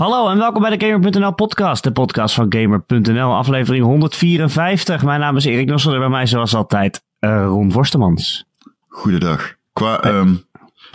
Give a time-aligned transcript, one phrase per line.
[0.00, 5.04] Hallo en welkom bij de Gamer.nl podcast, de podcast van Gamer.nl, aflevering 154.
[5.04, 8.44] Mijn naam is Erik Nossel en bij mij zoals altijd uh, Ron Vorstemans.
[8.88, 9.54] Goedendag.
[9.72, 10.44] Qua, um,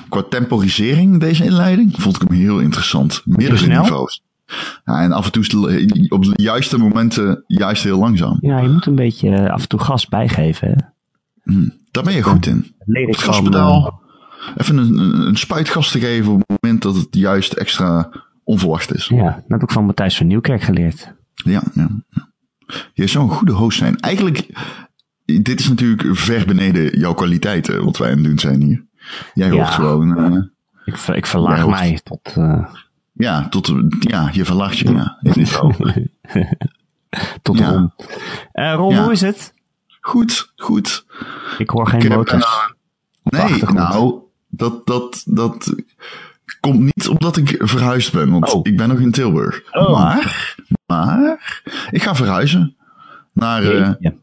[0.10, 3.22] qua temporisering deze inleiding vond ik hem heel interessant.
[3.26, 4.24] Meerdere niveaus.
[4.86, 8.38] Ja, en af en toe op de juiste momenten juist heel langzaam.
[8.42, 10.68] Ja, je moet een beetje af en toe gas bijgeven.
[10.68, 10.76] Hè?
[11.54, 12.76] Hmm, daar ben je goed in.
[12.86, 14.02] Leer ik gaspedaal.
[14.58, 18.10] Even een, een, spuitgas te geven op het moment dat het juist extra
[18.46, 19.08] onverwacht is.
[19.08, 21.14] Ja, dat heb ik van Matthijs van Nieuwkerk geleerd.
[21.34, 21.90] Ja, ja.
[22.94, 24.00] Je zou een goede host zijn.
[24.00, 24.48] Eigenlijk,
[25.26, 28.86] dit is natuurlijk ver beneden jouw kwaliteiten, wat wij aan het doen zijn hier.
[29.34, 30.34] Jij hoort gewoon...
[30.34, 30.44] Uh,
[30.86, 32.36] ik, ik verlaag mij tot...
[32.38, 32.66] Uh...
[33.14, 35.20] Ja, tot, ja, je verlaagt je, ja.
[37.42, 37.72] Tot ja.
[37.72, 37.92] Ron.
[38.54, 39.04] Uh, Ron, ja.
[39.04, 39.54] hoe is het?
[40.02, 41.06] Goed, goed.
[41.58, 42.74] Ik hoor geen motors.
[43.24, 45.76] nee, nou, dat, dat, dat
[46.72, 48.60] komt niet omdat ik verhuisd ben, want oh.
[48.64, 49.64] ik ben nog in Tilburg.
[49.72, 49.92] Oh.
[49.92, 51.40] Maar, maar,
[51.92, 52.76] ik ga verhuizen
[53.34, 54.14] naar uh, ja.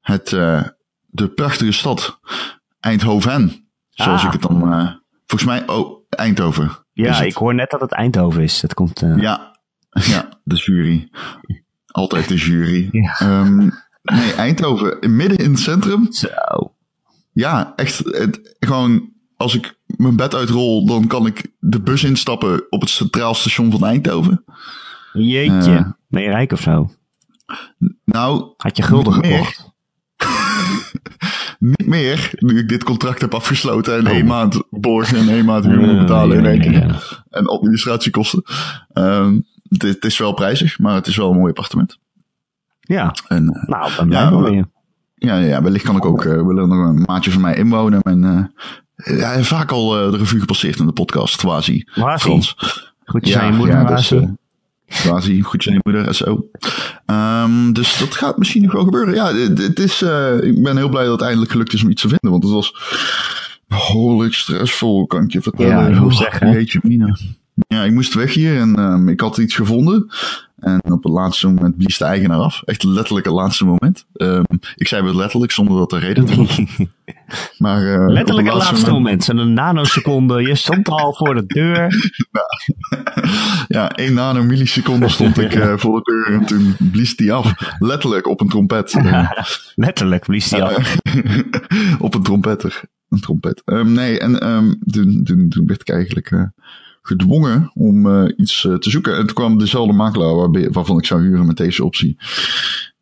[0.00, 0.62] het, uh,
[1.06, 2.18] de prachtige stad
[2.80, 3.66] Eindhoven.
[3.90, 4.26] Zoals Ah.
[4.26, 4.90] ik het dan, uh,
[5.26, 6.70] volgens mij, oh, Eindhoven.
[6.92, 8.60] Ja, ik hoor net dat het Eindhoven is.
[8.60, 9.00] Dat komt.
[9.16, 9.56] Ja,
[10.12, 11.08] ja, de jury.
[11.86, 12.88] Altijd de jury.
[13.02, 13.40] Ja.
[13.40, 13.72] Um,
[14.02, 16.12] nee, Eindhoven, midden in het centrum.
[16.12, 16.74] Zo.
[17.32, 22.66] Ja, echt, het, gewoon als ik mijn bed uitrol, dan kan ik de bus instappen
[22.70, 24.44] op het centraal station van Eindhoven.
[25.12, 26.90] Jeetje, uh, ben je rijk of zo?
[28.04, 29.72] Nou, had je gulden gekocht?
[31.58, 34.12] niet meer, nu ik dit contract heb afgesloten en oh.
[34.12, 36.86] één maand borgen en één maand huur moet betalen in één keer.
[36.86, 36.98] Ja.
[37.30, 38.42] En administratiekosten.
[38.92, 41.98] Um, dit is wel prijzig, maar het is wel een mooi appartement.
[42.80, 44.66] Ja, en, uh, nou, dan ja, wel weer.
[45.14, 48.02] Ja, ja, wellicht kan ik ook, uh, willen nog een maatje van mij inwonen.
[48.02, 48.44] En, uh,
[48.96, 51.84] ja, vaak al uh, de revue gepasseerd in de podcast, Wazi.
[52.18, 52.56] Frans.
[53.04, 54.28] Goed ja, zijn je moeder, ja, dus, uh,
[55.04, 56.48] Wazi, goed zijn je moeder zo.
[57.06, 59.14] Um, dus dat gaat misschien nog wel gebeuren.
[59.14, 62.02] Ja, het is, uh, ik ben heel blij dat het eindelijk gelukt is om iets
[62.02, 62.30] te vinden.
[62.30, 62.74] Want het was
[63.66, 65.76] behoorlijk stressvol, kan ik je vertellen.
[65.76, 66.50] Ja, ik moet zeggen.
[66.52, 67.16] Jeetje, Mina.
[67.54, 70.10] Ja, ik moest weg hier en um, ik had iets gevonden.
[70.64, 72.62] En op het laatste moment blies de eigenaar af.
[72.64, 74.06] Echt letterlijk het laatste moment.
[74.14, 74.44] Um,
[74.74, 76.60] ik zei wel letterlijk, zonder dat er reden te was.
[77.58, 79.28] maar, uh, letterlijk het laatste, laatste moment.
[79.28, 80.42] En een nanoseconde.
[80.42, 82.12] Je stond al voor de deur.
[83.76, 86.40] ja, één nanomilliseconde stond ik uh, voor de deur.
[86.40, 87.52] En toen blies die af.
[87.78, 88.94] Letterlijk op een trompet.
[88.94, 89.30] Uh,
[89.74, 90.96] letterlijk blies die af.
[91.98, 92.82] op een trompetter.
[93.08, 93.62] Een trompet.
[93.64, 96.30] Um, nee, en um, toen, toen, toen werd ik eigenlijk...
[96.30, 96.42] Uh,
[97.06, 99.16] gedwongen om uh, iets uh, te zoeken.
[99.16, 102.16] En toen kwam dezelfde makelaar waar, waarvan ik zou huren met deze optie.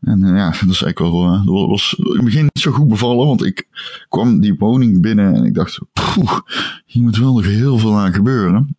[0.01, 2.89] En uh, ja, dat is eigenlijk wel, dat was in het begin niet zo goed
[2.89, 3.69] bevallen, want ik
[4.09, 6.39] kwam die woning binnen en ik dacht, poeh,
[6.87, 8.77] hier moet wel nog heel veel aan gebeuren.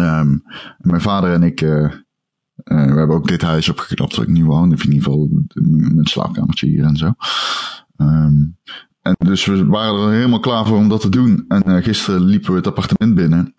[0.00, 0.42] Um,
[0.78, 2.04] mijn vader en ik, we
[2.64, 6.84] hebben ook dit huis opgeknapt waar ik nu woon, in ieder geval mijn slaapkamertje hier
[6.84, 7.12] en zo.
[7.96, 8.56] Um,
[9.02, 11.44] en dus we waren er helemaal klaar voor om dat te doen.
[11.48, 13.54] En gisteren liepen we het appartement binnen.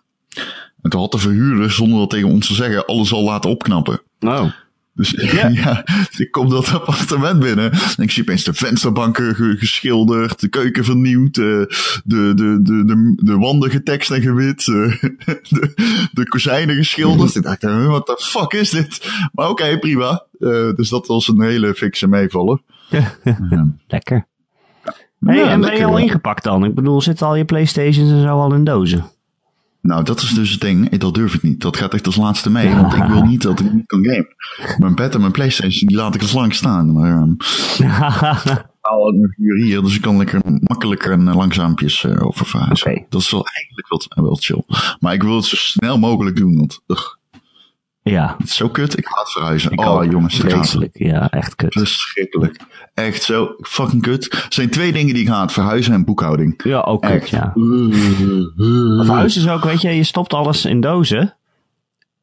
[0.82, 4.00] En toen had de verhuurder, zonder dat tegen ons te zeggen, alles al laten opknappen.
[4.18, 4.50] Nou.
[4.96, 5.54] Dus yeah.
[5.64, 5.84] ja,
[6.16, 7.72] ik kom dat appartement binnen.
[7.72, 13.12] En ik zie opeens de vensterbanken geschilderd, de keuken vernieuwd, de, de, de, de, de,
[13.16, 17.34] de wanden getekst en gewit, de, de kozijnen geschilderd.
[17.34, 19.10] ik dacht, wat de fuck is dit?
[19.32, 20.24] Maar oké, okay, prima.
[20.38, 22.60] Uh, dus dat was een hele fikse meevaller.
[23.88, 24.26] lekker.
[25.20, 26.64] Hey, ja, en ben je al ingepakt dan?
[26.64, 29.04] Ik bedoel, zitten al je Playstations en zo al in dozen?
[29.86, 30.98] Nou, dat is dus het ding.
[30.98, 31.60] Dat durf ik niet.
[31.60, 32.74] Dat gaat echt als laatste mee.
[32.74, 34.34] Want ik wil niet dat ik niet kan gamen.
[34.78, 36.92] Mijn bed en mijn Playstation, die laat ik als lang staan.
[36.92, 37.36] Maar um,
[38.80, 42.90] al hier, dus ik kan lekker makkelijker en langzaampjes uh, over verhuizen.
[42.90, 43.06] Okay.
[43.08, 44.62] Dat is wel eigenlijk wel, wel chill.
[45.00, 46.56] Maar ik wil het zo snel mogelijk doen.
[46.56, 47.15] Want ugh,
[48.10, 48.34] ja.
[48.38, 48.98] het is zo kut.
[48.98, 49.70] Ik het verhuizen.
[49.70, 50.36] Ik oh jongens.
[50.36, 50.98] Vreselijk.
[50.98, 51.72] Ja, echt kut.
[51.72, 52.56] Verschrikkelijk.
[52.94, 54.32] Echt zo fucking kut.
[54.32, 55.52] Er zijn twee dingen die ik haat.
[55.52, 56.60] Verhuizen en boekhouding.
[56.62, 57.52] Ja, ook kut, ja.
[59.04, 61.34] Verhuizen is ook, weet je, je stopt alles in dozen.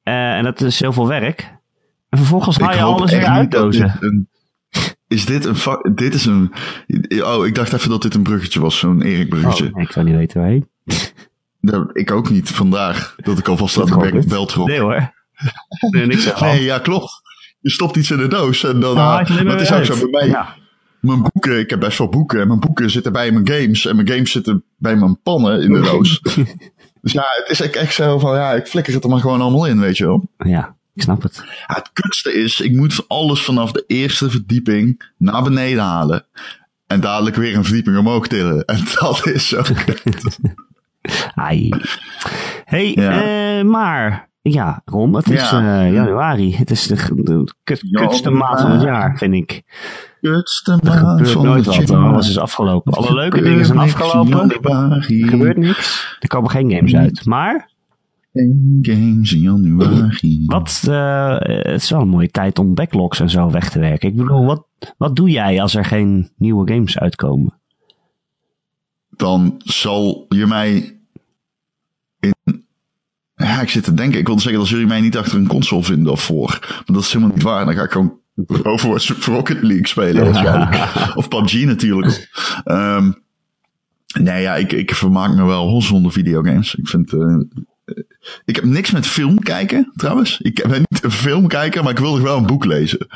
[0.03, 1.53] Uh, en dat is heel veel werk.
[2.09, 3.97] En vervolgens haal je alles weer uit dozen.
[3.99, 4.27] Een,
[5.07, 5.55] is dit een,
[5.95, 6.53] dit is een,
[7.23, 9.69] oh, ik dacht even dat dit een bruggetje was, zo'n Erik bruggetje.
[9.73, 10.67] Oh, ik zou niet weten waarheen.
[11.59, 14.67] Nou, ik ook niet, vandaag dat ik alvast aan de bel trok.
[14.67, 15.11] Nee hoor.
[15.91, 16.47] Nee, niks aan.
[16.47, 17.21] nee, ja, klopt.
[17.59, 20.07] Je stopt iets in de doos en dan, Ah, uh, dat is ook zo bij
[20.09, 20.27] mij.
[20.27, 20.55] Ja.
[20.99, 23.95] Mijn boeken, ik heb best wel boeken en mijn boeken zitten bij mijn games en
[23.95, 26.19] mijn games zitten bij mijn pannen in de doos.
[27.01, 29.65] dus ja, het is echt zo van, ja, ik flikker het er maar gewoon allemaal
[29.65, 30.27] in, weet je wel.
[30.37, 31.43] Ja, ik snap het.
[31.67, 36.25] Ja, het kutste is, ik moet alles vanaf de eerste verdieping naar beneden halen.
[36.87, 38.65] En dadelijk weer een verdieping omhoog tillen.
[38.65, 40.03] En dat is zo kut.
[41.35, 41.69] Ai.
[42.65, 43.21] Hey, Ja.
[43.57, 45.83] eh, maar Ja, Ron, het is Ja.
[45.85, 46.55] eh, januari.
[46.55, 49.63] Het is de, de kut- Ja, kutste maand van het jaar, vind ik.
[50.21, 51.87] Kutste maand van nooit het wat.
[51.87, 51.99] jaar.
[52.13, 52.93] Alles is afgelopen.
[52.93, 54.47] Alle leuke dingen zijn afgelopen.
[54.61, 55.21] januari.
[55.21, 56.17] Er gebeurt niks.
[56.19, 57.25] Er komen geen games uit.
[57.25, 57.71] Maar
[58.33, 60.43] Geen games in januari.
[60.45, 64.09] wat, eh, het is wel een mooie tijd om backlogs en zo weg te werken.
[64.09, 64.67] Ik bedoel, wat,
[64.97, 67.53] wat doe jij als er geen nieuwe games uitkomen?
[69.09, 70.97] Dan zal je mij
[72.19, 72.33] in...
[73.43, 74.19] Ja, ik zit te denken.
[74.19, 76.57] Ik wilde zeggen, dan zul je mij niet achter een console vinden of voor.
[76.69, 77.65] Maar dat is helemaal niet waar.
[77.65, 78.19] Dan ga ik gewoon
[78.63, 81.15] Overwatch Rocket League spelen waarschijnlijk.
[81.15, 82.29] Of PUBG natuurlijk.
[82.63, 83.11] Ehm
[84.19, 86.75] nee, ja, ik, ik vermaak me wel zonder videogames.
[86.75, 87.13] Ik vind...
[87.13, 87.37] eh,
[88.45, 90.39] ik heb niks met film kijken, trouwens.
[90.41, 93.07] Ik ben niet een film kijken, maar ik wil wel een boek lezen.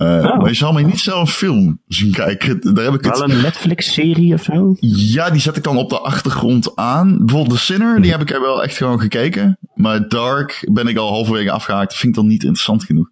[0.00, 0.38] Eh, Oh.
[0.38, 2.74] Maar je zal mij niet zelf een film zien kijken.
[2.74, 3.18] Daar heb ik het...
[3.18, 4.76] Wel een Netflix-serie of zo?
[4.80, 7.18] Ja, die zet ik dan op de achtergrond aan.
[7.18, 9.58] Bijvoorbeeld The Sinner, die heb ik er wel echt gewoon gekeken.
[9.74, 11.94] Maar Dark ben ik al halverwege afgehaakt.
[11.94, 13.08] Vind ik dan niet interessant genoeg.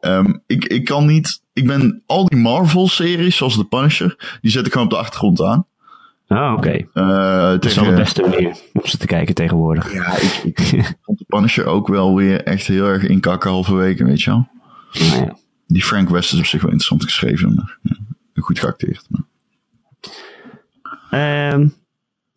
[0.00, 1.42] Ehm, ik, ik kan niet...
[1.52, 5.42] Ik ben al die Marvel-series, zoals The Punisher, die zet ik gewoon op de achtergrond
[5.42, 5.66] aan.
[6.28, 6.70] Oh, oké.
[6.92, 9.92] Eh, Dat is wel de beste manier om ze te kijken tegenwoordig.
[9.92, 14.22] Ja, ik, ik vond The Punisher ook wel weer echt heel erg inkakken halverwege, weet
[14.22, 14.48] je wel.
[15.10, 15.36] Nou ja.
[15.66, 17.96] Die Frank West is op zich wel interessant geschreven, maar ja,
[18.42, 19.06] goed geacteerd.
[19.08, 19.20] Maar.
[21.10, 21.66] Ehm,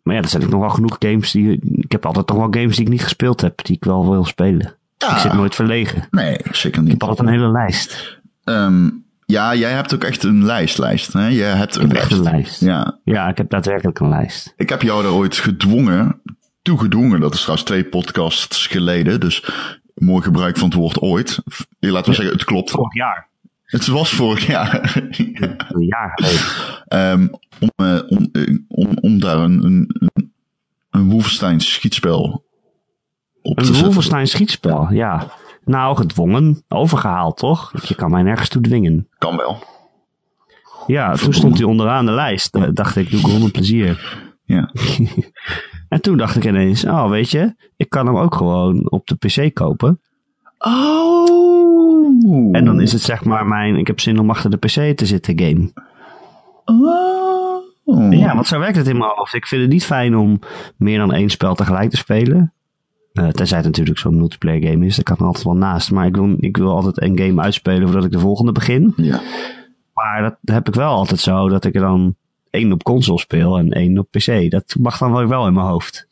[0.02, 1.60] maar ja, er zijn nog wel genoeg games die...
[1.76, 4.24] Ik heb altijd nog wel games die ik niet gespeeld heb, die ik wel wil
[4.24, 4.74] spelen.
[4.98, 5.12] Ja.
[5.14, 6.06] Ik zit nooit verlegen.
[6.10, 6.90] Nee, zeker Ik niet.
[6.90, 8.18] heb altijd een hele lijst.
[8.44, 8.88] Ehm,
[9.26, 11.12] ja, jij hebt ook echt een lijst, lijst.
[11.12, 11.26] Hè?
[11.28, 12.10] Jij hebt een Ik lijst.
[12.12, 12.60] een lijst.
[12.60, 14.52] Ja, Ja, ik heb daadwerkelijk een lijst.
[14.56, 16.20] ik heb jou daar ooit gedwongen,
[16.62, 17.20] toegedwongen.
[17.20, 19.20] Dat is trouwens twee podcasts geleden.
[19.20, 19.50] Dus
[20.00, 21.42] mooi gebruik van het woord ooit.
[21.78, 22.70] Ja, Laten we zeggen, het klopt.
[22.70, 23.28] Vorig jaar.
[23.64, 25.02] Het was vorig jaar.
[25.68, 26.40] Een jaar geleden.
[26.86, 27.28] Ehm,
[27.60, 30.32] om, eh, om, eh, om, om daar een, een, een,
[30.90, 32.44] een Wolfenstein schietspel
[33.42, 33.84] op te Een zetten.
[33.84, 35.26] Wolfenstein schietspel, ja.
[35.64, 36.64] Nou, gedwongen.
[36.68, 37.72] Overgehaald, toch?
[37.88, 39.08] Je kan mij nergens toe dwingen.
[39.18, 39.62] Kan wel.
[40.86, 42.54] Ja, toen stond hij onderaan de lijst.
[42.54, 44.18] Eh, dacht ik, doe ik een plezier.
[44.50, 44.70] Ja.
[45.88, 49.14] En toen dacht ik ineens, oh, weet je, ik kan hem ook gewoon op de
[49.14, 50.00] PC kopen.
[50.58, 52.06] Oh.
[52.52, 55.06] En dan is het zeg maar mijn, ik heb zin om achter de PC te
[55.06, 55.72] zitten game.
[56.64, 58.12] Oh.
[58.12, 59.34] Ja, want zo werkt het in mijn hoofd.
[59.34, 60.38] Ik vind het niet fijn om
[60.76, 62.52] meer dan één spel tegelijk te spelen.
[63.12, 65.90] Eh, tenzij het natuurlijk zo'n multiplayer game is, daar kan ik er altijd wel naast.
[65.90, 68.92] Maar ik wil, ik wil altijd een game uitspelen voordat ik de volgende begin.
[68.96, 69.20] Ja.
[69.94, 72.16] Maar dat heb ik wel altijd zo, dat ik er dan
[72.50, 74.50] één op console speel en één op PC.
[74.50, 76.06] Dat mag dan wel in mijn hoofd.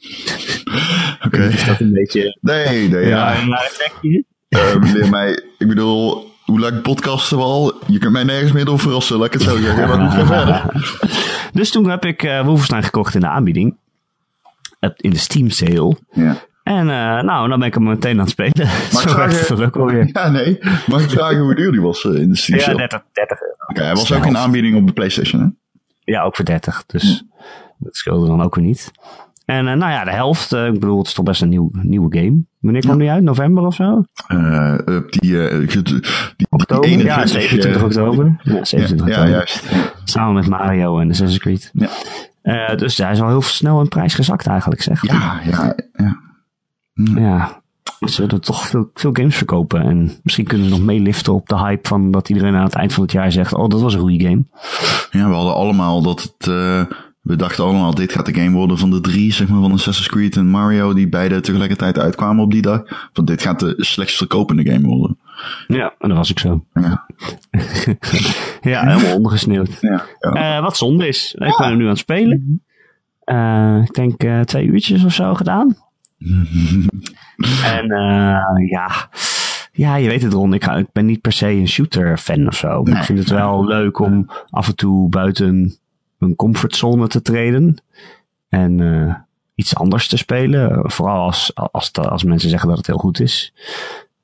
[1.26, 1.42] Oké.
[1.42, 2.38] Is dat een beetje...
[2.40, 3.32] Nee, nee, ja.
[3.32, 4.24] Ja, een effectje?
[4.48, 7.74] Eh, mij, ik bedoel, hoe lang podcasten we al?
[7.86, 9.88] Je kunt mij nergens meer door verrassen, laat ik het zo zeggen.
[9.88, 10.62] Maar goed, ga verder.
[11.58, 13.76] Dus toen heb ik eh Wolfenstein gekocht in de aanbieding.
[14.96, 15.96] In de Steam sale.
[16.12, 16.36] Ja.
[16.62, 18.52] En eh, nou, dan ben ik hem meteen aan het spelen.
[19.30, 20.10] ik het ook alweer.
[20.12, 20.58] ja, nee.
[20.86, 22.76] Mag ik vragen hoe duur die was in de Steam Ja, sale?
[22.76, 23.54] 30, 30 euro.
[23.66, 25.46] Oké, hij was ook in aanbieding op de PlayStation, hè?
[26.12, 26.84] Ja, ook voor 30.
[26.86, 27.24] Dus
[27.78, 28.90] dat scheelde dan ook weer niet.
[29.44, 30.52] En eh, nou ja, de helft.
[30.52, 32.42] eh, ik bedoel, het is toch best een nieuw, nieuwe game.
[32.60, 33.22] Wanneer kwam die uit?
[33.22, 34.04] November of zo?
[34.26, 34.76] Eh,
[35.08, 36.00] die, die, die,
[36.36, 36.88] die Oktober?
[36.88, 38.40] 21, ja, 27 eh, oktober.
[38.42, 39.30] Ja, 27 Ja, ja, oktober.
[39.30, 39.64] juist.
[40.04, 41.70] Samen met Mario en Assassin's Creed.
[41.72, 42.74] Ja.
[42.74, 45.06] Dus hij is al heel snel in prijs gezakt eigenlijk, zeg.
[45.06, 46.20] Ja, ja, ja.
[47.14, 47.57] Ja,
[48.00, 49.82] zullen toch veel, veel games verkopen.
[49.82, 52.92] En misschien kunnen ze nog meeliften op de hype van dat iedereen aan het eind
[52.92, 54.44] van het jaar zegt: Oh, dat was een goede game.
[55.10, 56.46] Ja, we hadden allemaal dat het...
[56.48, 56.84] eh,
[57.20, 60.08] we dachten allemaal, dit gaat de game worden van de drie, zeg maar, van Assassin's
[60.08, 63.08] Creed en Mario, die beide tegelijkertijd uitkwamen op die dag.
[63.12, 65.18] Want dit gaat de slechtst verkopende game worden.
[65.66, 66.64] Ja, en dat was ik zo.
[66.72, 67.06] Ja,
[68.60, 69.78] Ja, helemaal ondergesneeuwd.
[69.80, 70.56] ja, ja.
[70.56, 71.34] Eh, wat zonde is.
[71.38, 72.62] Ik ben er nu aan het spelen.
[73.24, 75.76] Eh, ik denk twee uurtjes of zo gedaan.
[77.64, 79.08] en eh, ja.
[79.72, 82.46] ja, je weet het Ron, ik, ga, ik ben niet per se een shooter fan
[82.46, 82.82] of zo.
[82.82, 83.00] Maar Nee.
[83.00, 85.78] ik vind het wel leuk om af en toe buiten
[86.18, 87.82] een comfortzone te treden.
[88.48, 89.14] En eh,
[89.54, 90.90] iets anders te spelen.
[90.90, 93.52] Vooral als, als, als mensen zeggen dat het heel goed is.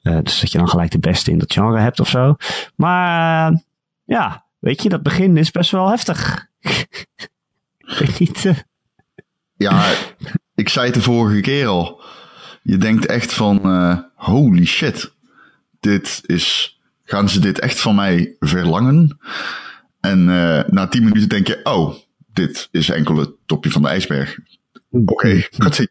[0.02, 2.36] Eh, dus dat je dan gelijk de beste in dat genre hebt of zo.
[2.76, 3.62] Maar
[4.04, 6.46] ja, weet je, dat begin is best wel heftig.
[6.60, 8.64] ik weet niet.
[9.56, 9.84] ja,
[10.54, 12.02] ik zei het de vorige keer al.
[12.62, 15.12] Je denkt echt van, eh, holy shit.
[15.80, 19.18] Dit is, gaan ze dit echt van mij verlangen?
[20.00, 21.94] En eh, na tien minuten denk je, oh,
[22.32, 24.38] dit is enkel het topje van de ijsberg.
[24.90, 25.88] Oké, continue.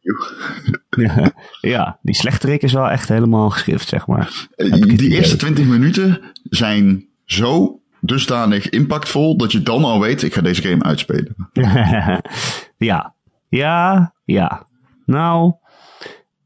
[0.89, 4.47] ja, ja, die slechterik is wel echt helemaal geschrift, zeg maar.
[4.55, 10.33] Eh, Die eerste 20 minuten zijn zo dusdanig impactvol dat je dan al weet, ik
[10.33, 11.35] ga deze game uitspelen.
[12.77, 13.15] ja,
[13.57, 14.67] ja, ja.
[15.05, 15.53] Nou,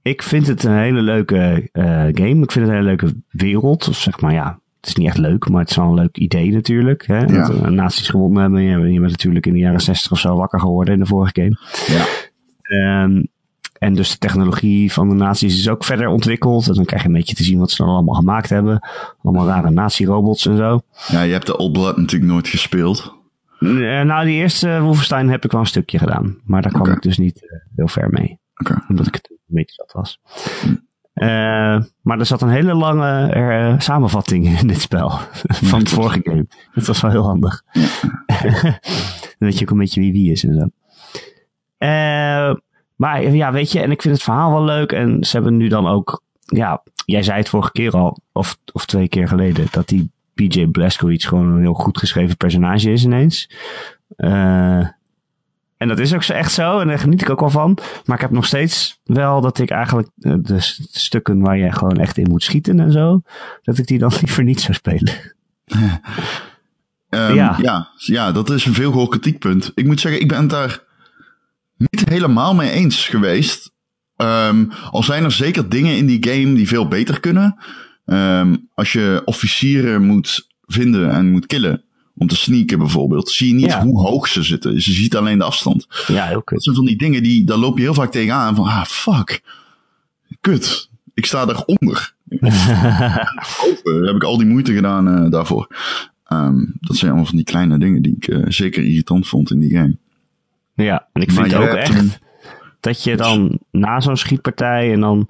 [0.01, 2.41] ik vind het een hele leuke uh, game.
[2.43, 3.87] Ik vind het een hele leuke wereld.
[3.87, 6.17] Of zeg maar, ja, het is niet echt leuk, maar het is wel een leuk
[6.17, 7.07] idee natuurlijk.
[7.07, 7.19] Hè?
[7.19, 7.47] Ja.
[7.47, 8.61] Dat nazi's gewonnen hebben.
[8.61, 11.41] Je, je bent natuurlijk in de jaren 60 of zo wakker geworden in de vorige
[11.41, 11.57] game.
[11.87, 12.05] Ja.
[13.03, 13.27] Um,
[13.79, 16.67] en dus de technologie van de nazi's is ook verder ontwikkeld.
[16.67, 18.87] En dan krijg je een beetje te zien wat ze dan allemaal gemaakt hebben.
[19.23, 20.81] Allemaal rare nazi-robots en zo.
[21.07, 23.16] Ja, je hebt de Old Blood natuurlijk nooit gespeeld.
[23.59, 26.37] Uh, nou, die eerste Wolfenstein heb ik wel een stukje gedaan.
[26.43, 28.39] Maar daar kwam ik dus niet uh, heel ver mee.
[28.55, 28.83] Oké.
[28.89, 30.19] Omdat ik het een beetje zat was.
[31.15, 35.09] Uh, maar er zat een hele lange uh, samenvatting in dit spel.
[35.71, 36.47] van het vorige game.
[36.73, 37.63] Dat was wel heel handig.
[39.37, 40.69] Dan weet je ook een beetje wie wie is en zo.
[41.79, 42.55] Uh,
[42.95, 44.91] maar ja, weet je, en ik vind het verhaal wel leuk.
[44.91, 48.85] En ze hebben nu dan ook, ja, jij zei het vorige keer al, of, of
[48.85, 50.11] twee keer geleden, dat die
[50.45, 53.49] PJ Blazkowicz gewoon een heel goed geschreven personage is ineens.
[54.17, 54.87] Uh,
[55.77, 57.77] en dat is ook zo echt zo, en daar geniet ik ook wel van.
[58.05, 60.57] Maar ik heb nog steeds wel dat ik eigenlijk de
[60.91, 63.21] stukken waar je gewoon echt in moet schieten en zo,
[63.61, 65.13] dat ik die dan liever niet zou spelen.
[67.09, 67.57] Um, ja.
[67.61, 67.89] ja.
[67.95, 69.71] Ja, dat is een veel gehoord kritiekpunt.
[69.75, 70.83] Ik moet zeggen, ik ben het daar
[71.77, 73.71] niet helemaal mee eens geweest.
[74.17, 77.57] Um, al zijn er zeker dingen in die game die veel beter kunnen.
[78.09, 81.81] Um, als je officieren moet vinden en moet killen,
[82.15, 83.83] om te sneaken bijvoorbeeld, zie je niet Ja.
[83.83, 84.73] hoe hoog ze zitten.
[84.73, 85.87] Je ziet alleen de afstand.
[86.07, 88.55] Ja, heel Dat zijn van die dingen die, daar loop je heel vaak tegenaan.
[88.55, 89.41] Van, ah, fuck.
[90.41, 90.89] Kut.
[91.13, 92.13] Ik sta daaronder.
[92.39, 95.67] Of heb ik al die moeite gedaan uh, daarvoor.
[96.31, 99.59] Um, dat zijn allemaal van die kleine dingen die ik uh, zeker irritant vond in
[99.59, 99.97] die game.
[100.73, 102.11] Ja, en ik Maar vind ook echt een-
[102.79, 105.27] dat je dan na zo'n schietpartij en dan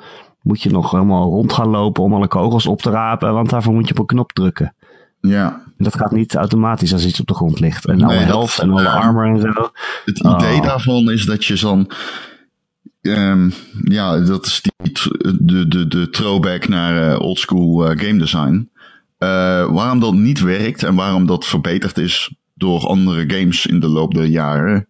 [0.48, 3.74] moet je nog helemaal rond gaan lopen om alle kogels op te rapen, want daarvoor
[3.74, 4.76] moet je op een knop drukken.
[5.22, 7.86] Ja, dat gaat niet automatisch als iets op de grond ligt.
[7.86, 8.94] En alle Nee, dat- health en alle ja.
[8.94, 9.72] armor en zo.
[10.06, 10.64] het idee Oh.
[10.64, 11.92] daarvan is dat je dan.
[13.02, 14.92] Um, ja, dat is die,
[15.40, 18.70] de, de, de throwback naar uh, oldschool uh, game design.
[19.20, 19.30] Uh,
[19.72, 24.14] waarom dat niet werkt en waarom dat verbeterd is door andere games in de loop
[24.14, 24.88] der jaren.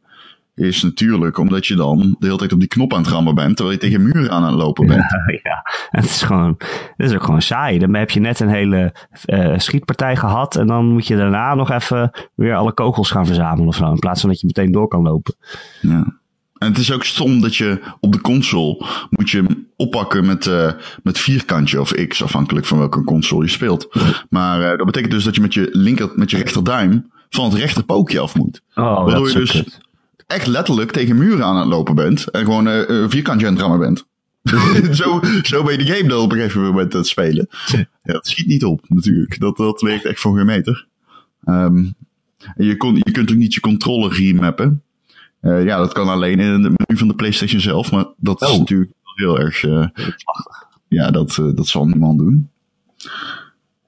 [0.58, 3.56] Is natuurlijk omdat je dan de hele tijd op die knop aan het rammen bent.
[3.56, 5.06] Terwijl je tegen muren aan het lopen bent.
[5.44, 6.56] Ja, het is gewoon,
[6.98, 7.80] het is ook gewoon saai.
[7.80, 8.94] Dan heb je net een hele
[9.26, 13.68] eh, schietpartij gehad en dan moet je daarna nog even weer alle kogels gaan verzamelen
[13.68, 13.92] of zo.
[13.92, 15.36] In plaats van dat je meteen door kan lopen.
[15.82, 16.18] Ja.
[16.58, 20.46] En het is ook stom dat je op de console moet je hem oppakken met,
[20.46, 20.72] uh,
[21.04, 23.88] met vierkantje of X, afhankelijk van welke console je speelt.
[24.30, 27.54] Maar uh, dat betekent dus dat je met je linker, met je rechterduim van het
[27.54, 28.62] rechterpookje af moet.
[28.76, 29.80] Oh, dat Waardoor is je dus.
[30.28, 33.62] Echt letterlijk tegen muren aan het lopen bent en gewoon uh, een vierkantje aan het
[33.62, 34.06] rammen bent.
[34.98, 37.48] zo, zo ben je de game dan op een gegeven moment aan het spelen.
[37.68, 39.40] Ja, dat schiet niet op, natuurlijk.
[39.40, 40.88] Dat, dat werkt echt voor geen meter.
[41.46, 41.96] Um,
[42.56, 44.82] en je, kon, je kunt ook niet je controller remappen.
[45.42, 48.50] Uh, ja, dat kan alleen in het menu van de PlayStation zelf, maar dat is
[48.50, 48.58] Oh.
[48.60, 49.64] natuurlijk heel erg.
[49.64, 49.88] Uh,
[50.88, 52.50] ja, dat, uh, dat zal niemand doen.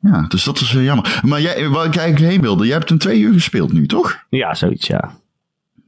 [0.01, 1.21] Ja, dus dat is jammer.
[1.25, 4.25] Maar jij, waar ik eigenlijk heen wilde, jij hebt een twee uur gespeeld nu, toch?
[4.29, 5.18] Ja, zoiets, ja.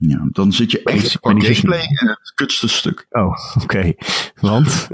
[0.08, 3.05] Ja, dan zit je echt qua niet gameplay in het kutste stuk.
[3.10, 3.63] Oh, oké.
[3.63, 3.98] Okay.
[4.39, 4.88] Want?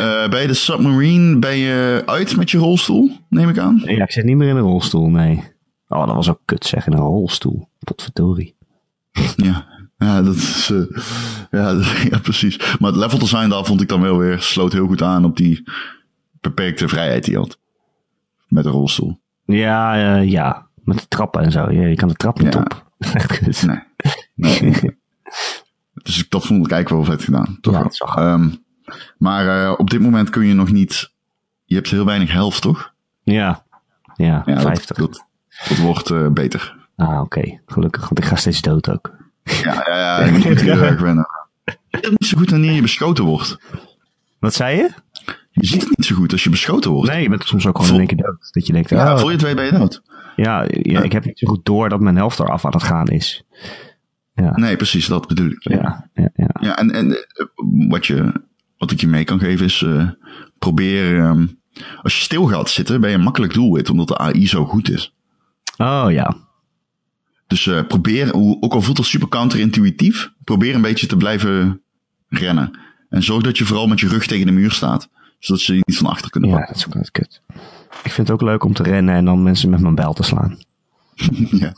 [0.00, 3.82] Uh, bij de submarine ben je uit met je rolstoel, neem ik aan?
[3.84, 5.42] ja, ik zit niet meer in een rolstoel, nee.
[5.88, 7.68] Oh, dat was ook kut zeg, in een rolstoel.
[7.78, 8.54] Potverdorie.
[9.36, 9.66] Ja,
[9.98, 10.84] ja, dat is, uh,
[11.50, 11.70] ja,
[12.10, 12.56] ja, precies.
[12.78, 15.36] Maar het level design daar vond ik dan wel weer, sloot heel goed aan op
[15.36, 15.62] die
[16.40, 17.58] beperkte vrijheid die je had.
[18.48, 19.20] Met de rolstoel.
[19.44, 20.66] Ja, uh, ja.
[20.84, 21.70] Met de trappen en zo.
[21.70, 22.60] Je, je kan de trap niet Ja.
[22.60, 22.90] op.
[23.14, 23.66] Echt kut.
[23.66, 23.78] Nee.
[24.34, 24.80] Nee.
[26.02, 27.58] dus dat vond ik eigenlijk wel vet gedaan.
[27.60, 27.74] Toch?
[27.74, 28.24] Ja, wel.
[28.24, 28.64] wel um,
[29.18, 31.10] maar uh, op dit moment kun je nog niet.
[31.64, 32.92] Je hebt heel weinig helft, toch?
[33.22, 33.64] Ja.
[34.14, 34.96] Ja, Ja, 50.
[34.96, 35.26] Dat, dat,
[35.68, 36.76] dat wordt uh, beter.
[36.96, 37.20] Ah, oké.
[37.20, 37.60] Okay.
[37.66, 39.10] Gelukkig, want ik ga steeds dood ook.
[39.44, 40.24] Ja, ja, ja.
[40.24, 41.26] Je moet heel erg wennen.
[41.64, 43.58] Je weet niet zo goed wanneer je beschoten wordt.
[44.38, 44.90] Wat zei je?
[45.50, 47.10] Je ziet het niet zo goed als je beschoten wordt.
[47.10, 48.48] Nee, je bent soms ook gewoon in één keer dood.
[48.50, 50.02] Dat je denkt, Ja, oh, voor je het weet ben je dood.
[50.36, 53.06] ja, ja, ik heb niet zo goed door dat mijn helft eraf aan het gaan
[53.06, 53.44] is.
[54.34, 55.62] Ja, Nee, precies, dat bedoel ik.
[55.68, 56.30] ja, ja.
[56.34, 56.50] ja.
[56.60, 57.46] Ja, en, en eh,
[57.88, 58.32] wat, je,
[58.78, 60.08] wat ik je mee kan geven is, uh,
[60.58, 61.60] probeer, um,
[62.02, 64.90] als je stil gaat zitten, ben je een makkelijk doelwit, omdat de AI zo goed
[64.90, 65.14] is.
[65.76, 66.36] Oh ja.
[67.46, 71.82] Dus uh, probeer, ook al voelt het super counterintuïtief, probeer een beetje te blijven
[72.28, 72.78] rennen.
[73.08, 75.08] En zorg dat je vooral met je rug tegen de muur staat,
[75.38, 76.74] zodat ze je niet van achter kunnen Ja, pakken.
[76.74, 77.42] dat is ook net kut.
[78.02, 80.22] Ik vind het ook leuk om te rennen en dan mensen met mijn bijl te
[80.22, 80.58] slaan.
[81.62, 81.72] ja.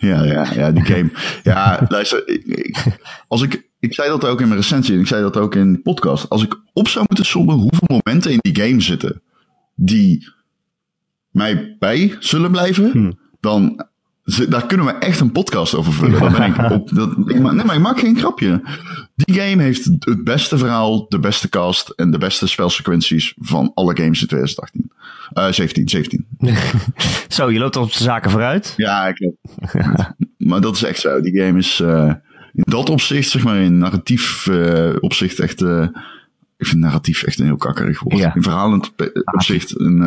[0.00, 1.10] ja, ja, ja, die game.
[1.42, 5.06] Ja, luister, ik, ik, als ik, ik zei dat ook in mijn recensie en ik
[5.06, 6.28] zei dat ook in de podcast.
[6.28, 9.22] Als ik op zou moeten sommen hoeveel momenten in die game zitten
[9.74, 10.28] die
[11.30, 13.18] mij bij zullen blijven, Hmm.
[13.40, 13.86] dan
[14.48, 16.32] Daar kunnen we echt een podcast over vullen.
[16.32, 18.62] Ben ik op, dat, ik nee, maar ik maak geen grapje.
[19.14, 23.96] Die game heeft het beste verhaal, de beste cast en de beste spelsequenties van alle
[23.96, 24.90] games in 2018.
[25.32, 26.26] Eh 17, 17.
[27.28, 28.74] Zo, je loopt op de zaken vooruit.
[28.76, 29.32] Ja, ik
[30.48, 31.20] maar dat is echt zo.
[31.20, 32.12] Die game is eh,
[32.52, 35.62] in dat opzicht, zeg maar, in narratief eh, opzicht echt...
[35.62, 35.86] eh,
[36.56, 38.18] ik vind narratief echt een heel kakkerig woord.
[38.18, 38.34] Ja.
[38.34, 38.92] In verhalend
[39.24, 40.00] opzicht een,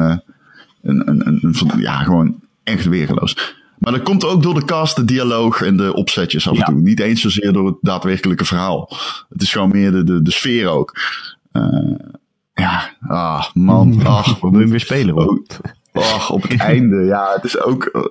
[0.81, 3.59] een, een, een, ja, gewoon echt weergeloos.
[3.81, 6.65] Maar dat komt ook door de cast, de dialoog en de opzetjes af en Ja.
[6.65, 6.81] toe.
[6.81, 8.89] Niet eens zozeer door het daadwerkelijke verhaal.
[9.29, 10.99] Het is gewoon meer de, de, de sfeer ook.
[11.51, 11.63] Eh,
[12.53, 14.01] ja, ah, man.
[14.05, 15.41] Ach, je hem weer spelen, hoor?
[15.93, 17.83] Och, op het einde, ja, het is ook.
[17.83, 18.01] eh,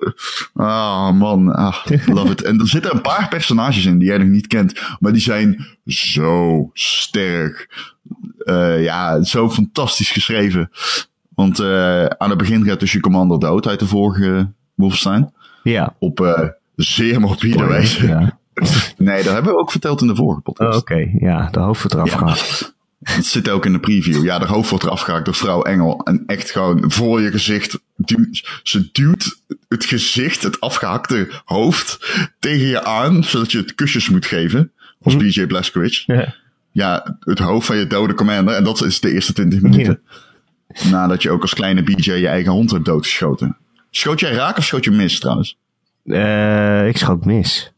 [0.53, 1.75] Ah, man, ah,
[2.05, 2.41] love it.
[2.43, 5.67] En er zitten een paar personages in die jij nog niet kent, maar die zijn
[5.85, 7.89] zo sterk.
[8.37, 10.69] Eh, ja, zo fantastisch geschreven.
[11.35, 11.59] Want
[12.17, 15.33] aan het begin gaat dus je commander dood uit de vorige Wolfenstein.
[15.63, 15.95] Ja.
[15.99, 18.07] Op eh, zeer morbide wijze.
[18.07, 18.39] Ja.
[18.97, 20.79] Nee, dat hebben we ook verteld in de vorige Oh, podcast.
[20.79, 22.17] Oké, ja, de hoofd wordt eraf Ja.
[22.17, 22.73] gehaald.
[23.03, 24.23] Het zit ook in de preview.
[24.23, 26.01] Ja, de hoofd wordt eraf gehaakt door vrouw Engel.
[26.03, 27.79] En echt gewoon voor je gezicht.
[27.95, 31.97] duwt- ze duwt het gezicht, het afgehakte hoofd,
[32.39, 33.23] tegen je aan.
[33.23, 34.71] Zodat je het kusjes moet geven.
[35.01, 36.03] Als BJ Blazkowicz.
[36.05, 36.35] Ja.
[36.71, 38.55] Ja, het hoofd van je dode commander.
[38.55, 40.01] En dat is de eerste 20 minuten.
[40.91, 43.57] Nadat je ook als kleine BJ je eigen hond hebt doodgeschoten.
[43.91, 45.57] Schoot jij raak of schoot je mis trouwens?
[46.05, 47.71] Eh, ik schoot mis.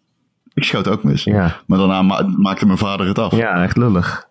[0.53, 1.23] Ik schoot ook mis.
[1.23, 1.61] Ja.
[1.67, 3.35] Maar daarna ma- maakte mijn vader het af.
[3.35, 4.27] Ja, echt lullig.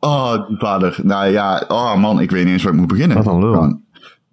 [0.00, 0.96] Oh, die vader.
[1.02, 3.16] Nou ja, oh man, ik weet niet eens waar ik moet beginnen.
[3.16, 3.52] Wat een lul.
[3.52, 3.82] Gewoon,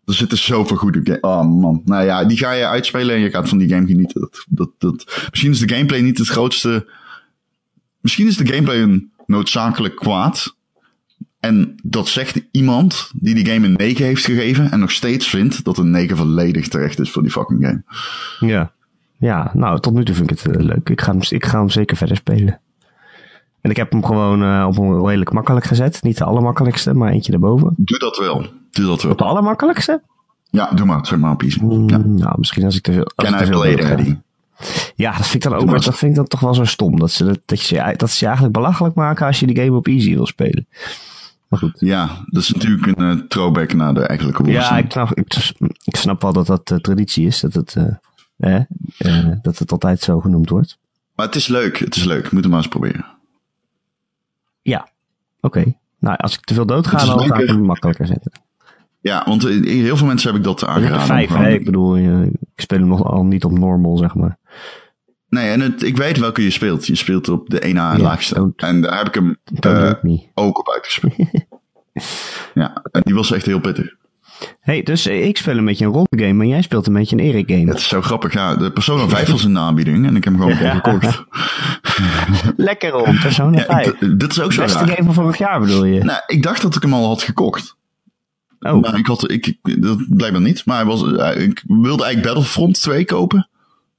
[0.05, 1.19] er zitten zoveel goede games.
[1.21, 1.81] Oh man.
[1.85, 4.21] Nou ja, die ga je uitspelen en je gaat van die game genieten.
[4.21, 6.87] Dat, dat, dat, misschien is de gameplay niet het grootste.
[8.01, 10.55] Misschien is de gameplay een noodzakelijk kwaad.
[11.43, 15.63] En dat zegt iemand die die game een 9 heeft gegeven en nog steeds vindt
[15.63, 17.83] dat een 9 volledig terecht is voor die fucking game.
[18.51, 18.71] Ja.
[19.17, 20.89] Ja, nou, tot nu toe vind ik het eh, leuk.
[20.89, 22.59] Ik ga, hem, ik ga hem zeker verder spelen.
[23.61, 26.03] En ik heb hem gewoon eh, op een redelijk makkelijk gezet.
[26.03, 27.73] Niet de allermakkelijkste, maar eentje erboven.
[27.77, 28.45] Doe dat wel.
[28.71, 29.15] Doe dat Op wel.
[29.15, 30.01] de allermakkelijkste?
[30.49, 31.05] Ja, doe maar.
[31.07, 31.59] Zeg maar op easy.
[31.59, 31.65] Ja.
[31.97, 33.11] Mm, Nou, misschien als ik te veel...
[33.15, 34.21] als Can I veel play?
[34.95, 35.81] Ja, dat vind ik dan ook maar.
[35.81, 36.99] dat vind ik dan toch wel zo stom.
[36.99, 39.77] Dat ze, dat, dat, je, dat ze je eigenlijk belachelijk maken als je die game
[39.77, 40.67] op easy wil spelen.
[41.53, 41.79] Maar goed.
[41.79, 44.85] Ja, dat is natuurlijk een eh, throwback naar de eigenlijke Ja, Wolfenstein.
[44.85, 47.39] ik snap, ik, ik snap wel dat dat eh, traditie is.
[47.39, 47.75] Dat het,
[48.37, 48.55] eh,
[48.97, 50.77] eh, dat het altijd zo genoemd wordt.
[51.15, 52.31] Maar het is leuk, het is leuk.
[52.31, 53.05] Moet hem maar eens proberen.
[54.61, 54.87] Ja,
[55.41, 55.73] oké.
[55.99, 58.31] Nou, als ik te veel dood ga, dan ga ik hem makkelijker zetten.
[58.99, 61.05] Ja, want heel veel mensen heb ik dat aangeraden.
[61.05, 61.49] vijf, hè?
[61.49, 64.37] Ik bedoel, ik speel hem nog al niet op normal, zeg maar.
[65.33, 66.87] Nee, en het, ik weet welke je speelt.
[66.87, 68.33] Je speelt op de 1A Ja, laagste.
[68.35, 71.13] don't- En daar heb ik hem Dat eh, ook op uitgespeeld.
[72.53, 73.93] ja, en die was echt heel pittig.
[74.59, 77.23] hey, dus eh, ik speel een beetje een rolgame, maar jij speelt een beetje een
[77.23, 77.65] Erik game.
[77.67, 78.33] Het is zo grappig.
[78.33, 80.73] Ja, de Persona 5 was in de aanbieding en ik heb hem gewoon Ja.
[80.83, 81.23] gekocht.
[82.55, 83.87] Lekker rond, Persona Ja, 5.
[83.87, 84.87] ik- dit is ook zo Beste raar.
[84.87, 86.03] game van vorig jaar bedoel je?
[86.03, 87.75] Nou, ik dacht dat ik hem al had gekocht.
[88.59, 90.65] oh, Maar ik had, ik, ik- dat blijkbaar niet.
[90.65, 93.49] Maar hij was, eh, ik wilde eigenlijk Battlefront 2 kopen.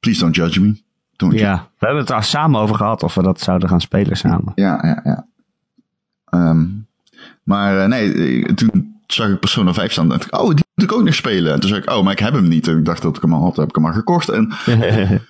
[0.01, 0.83] Please don't judge me.
[1.17, 1.69] Ja.
[1.79, 4.53] We hebben het er samen over gehad of we dat zouden gaan spelen samen.
[4.55, 5.27] Ja, ja, ja.
[6.25, 6.65] Ehm,
[7.43, 10.05] maar eh, nee, toen zag ik Persona 5 staan.
[10.05, 11.53] En dacht ik, oh, die moet ik ook nog spelen.
[11.53, 12.69] En toen zei ik, oh, maar ik heb hem niet.
[12.69, 13.57] En ik dacht dat ik hem al had.
[13.57, 14.29] Heb ik hem maar gekocht.
[14.29, 14.53] En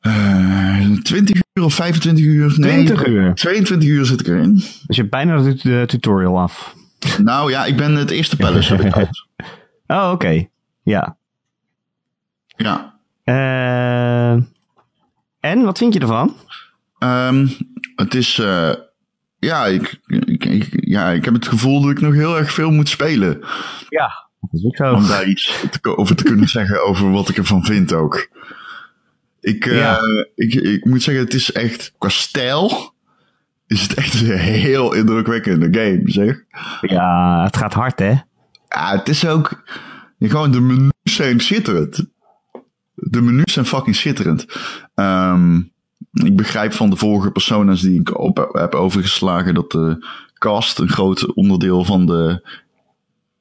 [0.00, 2.54] eh 20 uur of 25 uur?
[2.56, 3.34] Nee, 20 uur.
[3.34, 4.54] 22 uur zit ik erin.
[4.54, 6.74] Dus je hebt bijna de, de tutorial af.
[7.18, 9.24] Nou ja, ik ben het eerste palace heb ik uit.
[9.88, 10.46] Oh, oké.
[10.82, 11.16] Ja.
[12.56, 12.94] Ja.
[13.24, 14.42] Eh,
[15.50, 16.36] en, wat vind je ervan?
[16.98, 17.46] Ehm,
[17.96, 18.72] het is, eh,
[19.38, 22.70] ja, ik, ik, ik- ja, ik heb het gevoel dat ik nog heel erg veel
[22.70, 23.40] moet spelen.
[23.88, 24.24] Ja.
[24.40, 24.92] Dat is ook zo.
[24.92, 28.28] om daar iets te, over te kunnen zeggen over wat ik ervan vind ook.
[29.40, 30.00] Ik, eh, Ja.
[30.34, 32.94] ik, ik moet zeggen, het is echt, qua stijl,
[33.66, 36.36] is het echt een heel indrukwekkende game, zeg.
[36.80, 38.10] Ja, het gaat hard, hè?
[38.68, 39.62] Ja, het is ook,
[40.18, 42.06] gewoon de menus zijn schitterend.
[43.10, 44.46] De menus zijn fucking schitterend.
[44.94, 45.56] Ehm,
[46.12, 50.06] ik begrijp van de vorige persona's die ik op heb overgeslagen dat de
[50.38, 52.48] cast een groot onderdeel van de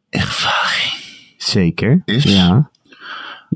[0.10, 0.96] ervaring
[1.46, 2.02] Zeker.
[2.06, 2.24] Is?
[2.24, 2.70] Ja.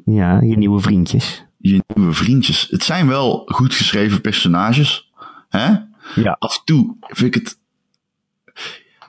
[0.05, 1.45] Ja, je nieuwe vriendjes.
[1.57, 2.67] je nieuwe vriendjes.
[2.69, 5.11] Het zijn wel goed geschreven personages.
[5.49, 5.67] Hè?
[6.15, 6.35] Ja.
[6.39, 7.59] Af en toe vind ik het.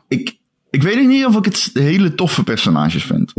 [0.09, 0.39] Ik,
[0.71, 3.33] ik weet niet of ik het hele toffe personages vind.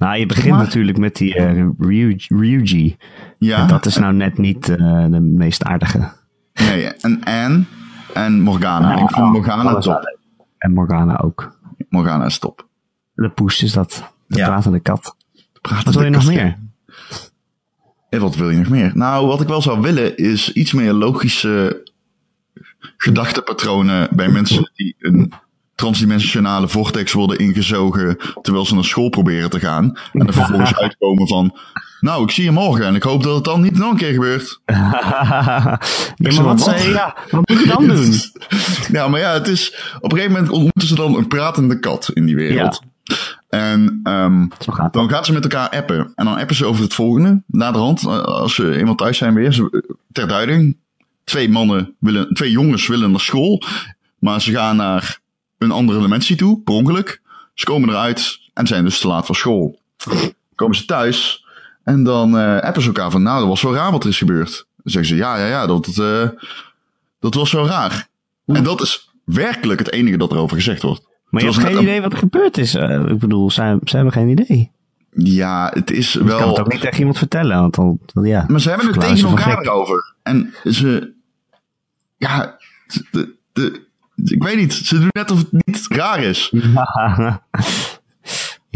[0.00, 0.64] Nou, je begint maar.
[0.64, 2.96] natuurlijk met die eh, Ryu- Ryuji.
[3.38, 4.76] Ja, En dat is nou net niet eh,
[5.10, 6.12] de meest aardige.
[6.52, 7.64] nee, en Anne
[8.14, 8.92] en Morgana.
[9.02, 10.18] ik vind Morgana Alles top.
[10.58, 11.58] En Morgana ook.
[11.88, 12.68] Morgana is top.
[13.14, 14.12] De poes is dat.
[14.26, 14.46] De Ja.
[14.46, 15.16] pratende kat.
[15.60, 16.58] Praten Wat wil je de nog meer?
[18.08, 18.90] En wat wil je nog meer?
[18.94, 21.88] Nou, wat ik wel zou willen is iets meer logische
[22.96, 25.32] gedachtepatronen bij mensen die een
[25.80, 29.98] transdimensionale vortex worden ingezogen terwijl ze naar school proberen te gaan.
[30.12, 31.58] En er vervolgens uitkomen van,
[32.00, 34.12] nou, ik zie je morgen en ik hoop dat het dan niet nog een keer
[34.12, 34.60] gebeurt.
[34.66, 35.78] ja,
[36.16, 36.60] maar wat, wat?
[36.60, 38.12] zei- ja, wat moet je dan doen?
[38.92, 42.10] Ja, maar ja, het is, op een gegeven moment ontmoeten ze dan een pratende kat
[42.14, 42.80] in die wereld.
[43.48, 46.12] En ehm, gaat dan gaan ze met elkaar appen.
[46.14, 47.42] En dan appen ze over het volgende.
[47.46, 49.52] Naderhand, eh, als ze eenmaal thuis zijn weer.
[49.52, 50.76] Ze, ter duiding.
[51.24, 53.62] Twee mannen willen, twee jongens willen naar school.
[54.18, 55.19] Maar ze gaan naar
[55.60, 57.20] een andere dimensie toe, per ongeluk.
[57.54, 59.78] Ze komen eruit en zijn dus te laat voor school.
[60.54, 61.44] Komen ze thuis
[61.84, 64.18] en dan eh, appen ze elkaar van, nou, dat was wel raar wat er is
[64.18, 64.66] gebeurd.
[64.76, 66.28] Dan zeggen ze, ja, ja, ja, dat, eh,
[67.18, 68.08] dat was wel raar.
[68.46, 71.08] En dat is werkelijk het enige dat erover gezegd wordt.
[71.30, 72.74] Maar je hebt geen idee wat er gebeurd is.
[72.74, 74.70] Eh, ik bedoel, zij, zij hebben geen idee.
[75.10, 76.58] Ja, het is Je kan het wel...
[76.58, 77.60] ook niet tegen iemand vertellen.
[77.60, 78.44] Want dan, ja.
[78.48, 80.14] Maar ze hebben het tegen ze van elkaar erover.
[80.22, 81.12] En ze...
[82.16, 82.58] Ja,
[83.10, 83.88] de, de,
[84.24, 84.72] ik weet niet.
[84.72, 86.52] Ze doen net of het niet raar is.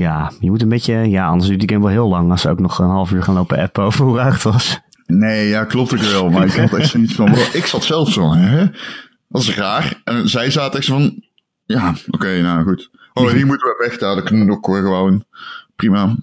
[0.05, 0.95] ja, je moet een beetje...
[0.95, 2.31] Ja, anders duurt die game wel heel lang.
[2.31, 4.81] Als ze ook nog een half uur gaan lopen appen over hoe raar het was.
[5.07, 6.31] Nee, ja, klopt ook wel.
[6.31, 7.29] Maar ik had echt zoiets van...
[7.61, 8.67] Ik zat zelf zo, hè?
[9.29, 10.01] Dat is raar.
[10.05, 11.23] En zij zaten echt zo van...
[11.65, 12.91] Ja, oké, nou goed.
[13.15, 14.15] Oh, hier moeten we weg daar.
[14.15, 15.25] Dat kunnen we ook gewoon.
[15.77, 16.17] Prima.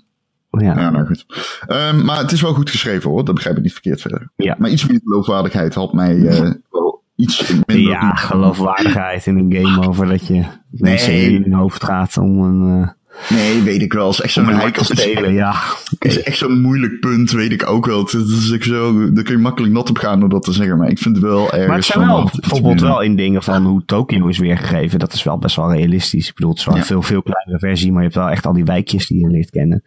[0.51, 1.25] Ja, Ja, nou goed.
[1.67, 3.25] Ehm, maar het is wel goed geschreven hoor.
[3.25, 4.31] Dat begrijp ik niet verkeerd verder.
[4.35, 4.55] Ja.
[4.59, 6.90] Maar iets meer geloofwaardigheid had mij eh, wel
[7.21, 7.91] iets minder...
[7.91, 12.81] ja geloofwaardigheid in een game over dat je mensen in hun hoofd gaat om een,
[12.83, 12.89] eh
[13.29, 14.05] Nee, weet ik wel.
[14.07, 14.83] Het is echt zo'n heikel.
[14.83, 15.33] te stelen.
[15.33, 15.53] Ja,
[15.99, 17.99] Het is echt zo'n moeilijk punt, weet ik ook wel.
[17.99, 20.77] Het is echt zo, daar kun je makkelijk nat op gaan door dat te zeggen.
[20.77, 21.67] Maar ik vind het wel ergens...
[21.67, 24.99] Maar het zijn wel bijvoorbeeld wel in dingen van hoe Tokyo is weergegeven.
[24.99, 26.27] Dat is wel best wel realistisch.
[26.27, 26.79] Ik bedoel, het is wel Ja.
[26.81, 29.27] een veel, veel kleinere versie, maar je hebt wel echt al die wijkjes die je
[29.27, 29.83] leert kennen.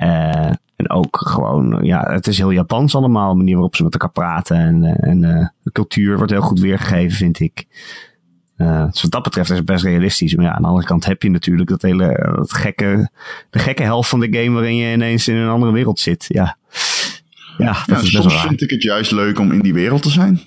[0.00, 3.92] Eh, en ook gewoon, ja, het is heel Japans allemaal, de manier waarop ze met
[3.92, 4.56] elkaar praten.
[4.56, 7.66] En, eh, en eh, de cultuur wordt heel goed weergegeven, vind ik.
[8.56, 10.34] Eh, dus wat dat betreft is het best realistisch.
[10.34, 13.10] Maar ja, aan de andere kant heb je natuurlijk dat hele, dat gekke,
[13.50, 16.24] de gekke helft van de game waarin je ineens in een andere wereld zit.
[16.28, 16.56] Ja,
[17.58, 20.02] ja dat Ja, is best soms vind ik het juist leuk om in die wereld
[20.02, 20.40] te zijn.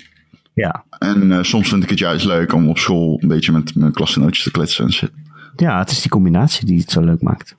[0.53, 0.83] Ja.
[0.99, 4.43] En soms vind ik het juist leuk om op school een beetje met mijn klasgenootjes
[4.43, 5.11] te kletsen en shit.
[5.55, 7.55] Ja, het is die combinatie die het zo leuk maakt.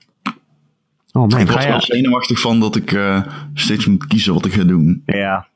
[1.15, 3.21] Oh man, ik er wel zenuwachtig van dat ik eh,
[3.53, 5.03] steeds moet kiezen wat ik ga doen.
[5.05, 5.47] Ja,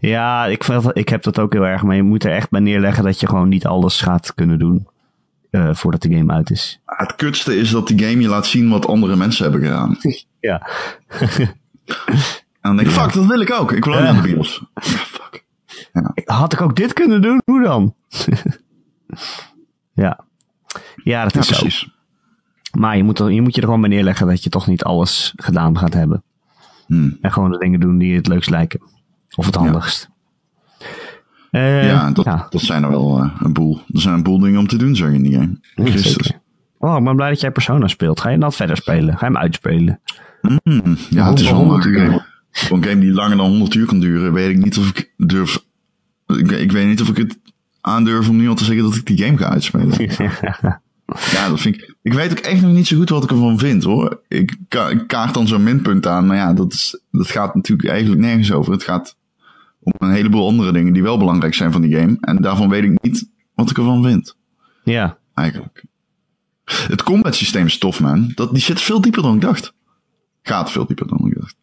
[0.00, 1.82] ja ik, ik heb dat ook heel erg.
[1.82, 4.88] Maar je moet er echt bij neerleggen dat je gewoon niet alles gaat kunnen doen.
[5.50, 6.80] eh, voordat de game uit is.
[6.86, 9.96] Het kutste is dat die game je laat zien wat andere mensen hebben gedaan.
[10.40, 10.68] Ja.
[12.60, 13.72] En dan denk ik, fuck, dat wil ik ook.
[13.72, 14.62] Ik wil ook naar de bios.
[14.74, 15.44] Ja, fuck.
[16.24, 17.42] Had ik ook dit kunnen doen?
[17.44, 17.94] Hoe dan?
[20.04, 20.20] ja.
[21.04, 21.86] Ja, dat Ja, is zo.
[22.72, 24.82] Maar je moet, er, je moet je er gewoon bij neerleggen dat je toch niet
[24.84, 26.22] alles gedaan gaat hebben.
[26.86, 27.18] Hmm.
[27.20, 28.80] En gewoon de dingen doen die het leukst lijken.
[29.36, 30.08] Of het handigst.
[31.50, 32.46] Eh, Ja, dat, ja.
[32.50, 33.80] dat zijn er wel eh, een boel.
[33.92, 35.58] Er zijn een boel dingen om te doen, zeg je in die game.
[35.74, 36.32] Christus.
[36.78, 38.20] Oh, ik ben blij dat jij Persona speelt.
[38.20, 39.18] Ga je dat verder spelen?
[39.18, 40.00] Ga je hem uitspelen?
[40.62, 42.22] Hmm, ja, het is wel een game.
[42.50, 45.12] Voor een game die langer dan 100 uur kan duren, weet ik niet of ik
[45.16, 45.64] durf.
[46.26, 47.38] Ik, ik weet niet of ik het
[47.80, 50.14] aandurf om nu al te zeggen dat ik die game ga uitspelen.
[50.40, 50.80] Ja,
[51.48, 51.94] dat vind ik.
[52.02, 54.20] Ik weet ook echt nog niet zo goed wat ik ervan vind hoor.
[54.28, 57.88] Ik, ka ik kaart dan zo'n minpunt aan, maar ja, dat, is, dat gaat natuurlijk
[57.88, 58.72] eigenlijk nergens over.
[58.72, 59.16] Het gaat
[59.80, 62.16] om een heleboel andere dingen die wel belangrijk zijn van die game.
[62.20, 64.36] En daarvan weet ik niet wat ik ervan vind,
[64.84, 65.18] ja.
[65.34, 65.84] eigenlijk.
[66.64, 68.32] Het combat systeem is tof, man.
[68.34, 69.74] Dat, die zit veel dieper dan ik dacht.
[70.42, 71.56] Gaat veel dieper dan ik dacht.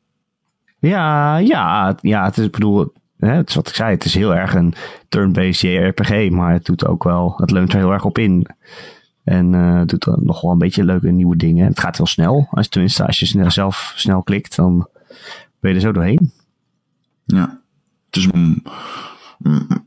[0.80, 4.14] Ja, ja, ja, het is, ik bedoel, hè, het is wat ik zei, het is
[4.14, 4.74] heel erg een
[5.10, 8.48] turn-based JRPG, maar het doet ook wel, het leunt er heel erg op in.
[9.26, 11.66] En eh doet er nog wel een beetje leuke nieuwe dingen.
[11.66, 14.88] Het gaat heel snel, als, tenminste als je snel, zelf snel klikt, dan
[15.60, 16.32] ben je er zo doorheen.
[17.26, 17.62] Ja.
[18.06, 18.66] Het is een,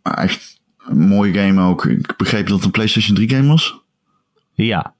[0.03, 1.85] echt een mooie game ook.
[1.85, 3.81] Ik begreep dat het een PlayStation 3 game was.
[4.53, 4.95] Ja,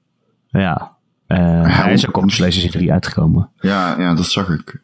[0.47, 0.97] ja.
[1.27, 3.49] Eh, hij is ook op de PlayStation 3 uitgekomen.
[3.59, 4.81] Ja, ja, dat zag ik.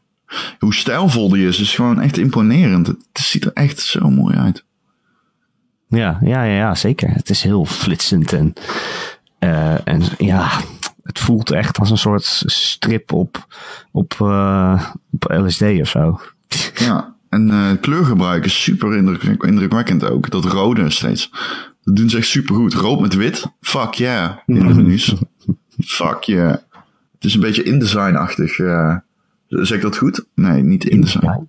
[0.59, 2.87] Hoe stijlvol die is, is gewoon echt imponerend.
[2.87, 4.65] Het ziet er echt zo mooi uit.
[5.87, 7.09] Ja, ja, ja, ja, zeker.
[7.09, 8.53] Het is heel flitsend en,
[9.39, 10.49] eh, en ja,
[11.03, 13.47] het voelt echt als een soort strip op,
[13.91, 16.19] op, eh, op LSD of zo.
[16.75, 20.29] Ja, en eh, het kleurgebruik is super indruk, indrukwekkend ook.
[20.29, 21.31] Dat rode steeds.
[21.83, 22.73] Dat doen ze echt super goed.
[22.73, 25.15] Rood met wit, fuck yeah, in de menus.
[25.85, 26.55] fuck yeah.
[27.13, 28.59] Het is een beetje InDesign-achtig.
[28.59, 28.95] eh.
[29.47, 30.25] zeg ik dat goed?
[30.35, 31.47] Nee, niet InDesign.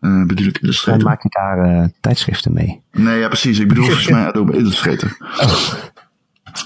[0.00, 1.02] Eh bedoel ik Illustrator?
[1.04, 2.80] maakt daar eh, tijdschriften mee.
[2.92, 3.58] Nee, ja, precies.
[3.58, 5.16] Ik bedoel volgens mij Adobe Illustrator.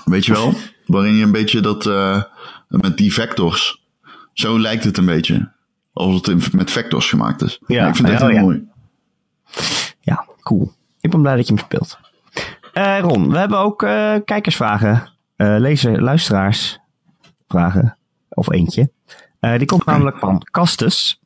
[0.05, 0.55] Weet je wel?
[0.87, 2.23] Waarin je een beetje dat, eh,
[2.69, 3.85] met die vectors.
[4.33, 5.55] Zo lijkt het een beetje.
[5.93, 7.61] als het met vectors gemaakt is.
[7.67, 8.41] Ja, ik vind het oh, heel ja.
[8.41, 8.69] mooi.
[10.01, 10.73] Ja, cool.
[11.01, 11.99] Ik ben blij dat je hem speelt.
[12.73, 15.11] Eh, Ron, we hebben ook eh, kijkersvragen.
[15.37, 16.79] lezer, luisteraars
[17.49, 17.97] vragen.
[18.29, 18.91] Of eentje.
[19.41, 21.21] Die komt namelijk van Castus.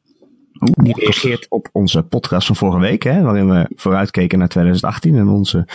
[0.60, 5.28] Die reageert op onze podcast van vorige week, hè, waarin we vooruitkeken naar 2018 en
[5.28, 5.66] onze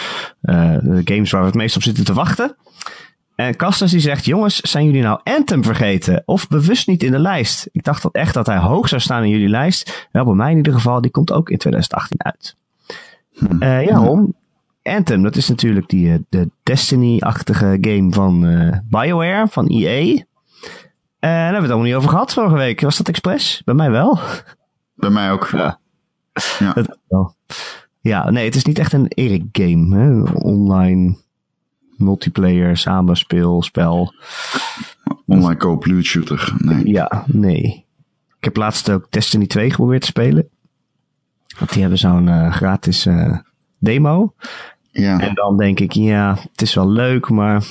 [0.42, 2.56] eh, games waar we het meest op zitten te wachten.
[3.36, 6.24] En Castus die zegt, jongens, zijn jullie nou Anthem vergeten?
[6.26, 7.70] Of bewust niet in de lijst?
[7.72, 10.08] Ik dacht dat echt dat hij hoog zou staan in jullie lijst.
[10.12, 12.56] Wel, bij mij in ieder geval, die komt ook in 2018 uit.
[13.34, 13.64] Hm.
[13.64, 14.36] Ja, Ron.
[14.84, 18.40] Anthem, dat is natuurlijk die, eh, de Destiny-achtige game van
[18.90, 20.24] BioWare, van EA.
[21.20, 22.82] En daar hebben we het allemaal niet over gehad vorige week.
[22.82, 23.62] Was dat expres?
[23.66, 24.20] Bij mij wel.
[25.06, 25.48] Bij mij ook.
[25.52, 25.80] Ja.
[26.60, 26.74] Ja.
[26.74, 27.36] Dat wel.
[28.02, 29.98] Ja, nee, het is niet echt een Eric game.
[29.98, 30.32] Hè?
[30.34, 31.18] Online
[31.98, 34.14] multiplayer, samenspeel, spel.
[35.26, 36.54] Online co-op shooter.
[36.58, 36.88] Nee.
[36.88, 37.86] Ja, nee.
[38.38, 40.50] Ik heb laatst ook Destiny 2 geprobeerd te spelen.
[41.60, 43.38] Want die hebben zo'n eh, gratis eh,
[43.80, 44.34] demo.
[44.92, 45.20] Ja.
[45.20, 47.64] En dan denk ik, ja, het is wel leuk, maar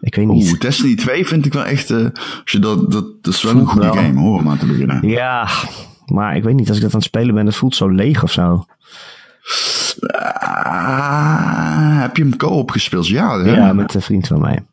[0.00, 0.50] ik weet niet.
[0.50, 1.90] Oeh, Destiny 2 vind ik wel echt...
[1.90, 2.04] eh,
[2.42, 3.94] als je dat, dat, dat is wel een goede wel.
[3.96, 5.08] game hoor, om aan te beginnen.
[5.08, 5.48] Ja,
[6.10, 8.22] maar ik weet niet, als ik dat aan het spelen ben, het voelt zo leeg
[8.22, 8.64] of zo.
[10.58, 13.06] Ah, heb je hem co-op gespeeld?
[13.06, 13.54] Ja, hè?
[13.54, 14.64] Ja, met een vriend van mij.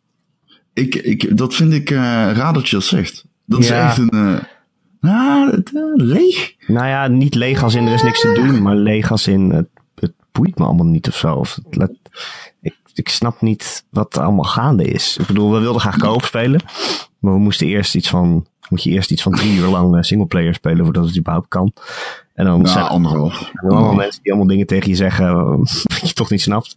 [0.73, 1.97] Ik, ik, dat vind ik eh
[2.33, 3.25] raar dat je dat zegt.
[3.45, 4.09] Dat is echt een...
[5.01, 5.59] eh ah, eh,
[5.93, 6.53] leeg.
[6.67, 9.49] Nou ja, niet leeg als in er is niks te doen, maar leeg als in
[9.49, 11.35] het, het boeit me allemaal niet of zo.
[11.35, 11.99] Of het, let-
[12.61, 15.17] ik, ik snap niet wat er allemaal gaande is.
[15.19, 16.61] Ik bedoel, we wilden graag co-op spelen,
[17.19, 20.01] maar we moesten eerst iets van, moet je eerst iets van drie uur lang eh,
[20.01, 21.73] singleplayer spelen voordat het überhaupt kan.
[22.33, 23.51] En dan zijn anderhalf.
[23.53, 25.57] er allemaal mensen die allemaal dingen tegen je zeggen
[25.99, 26.75] wat je toch niet snapt.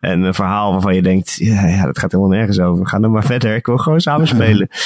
[0.00, 2.86] En een verhaal waarvan je denkt, ja, ja dat gaat helemaal nergens over.
[2.86, 4.68] Ga dan maar verder, ik wil gewoon samen spelen.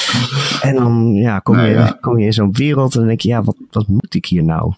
[0.60, 1.98] En dan ja, kom, je, ja.
[2.00, 4.44] kom je in zo'n wereld en dan denk je, ja, wat, wat moet ik hier
[4.44, 4.74] nou?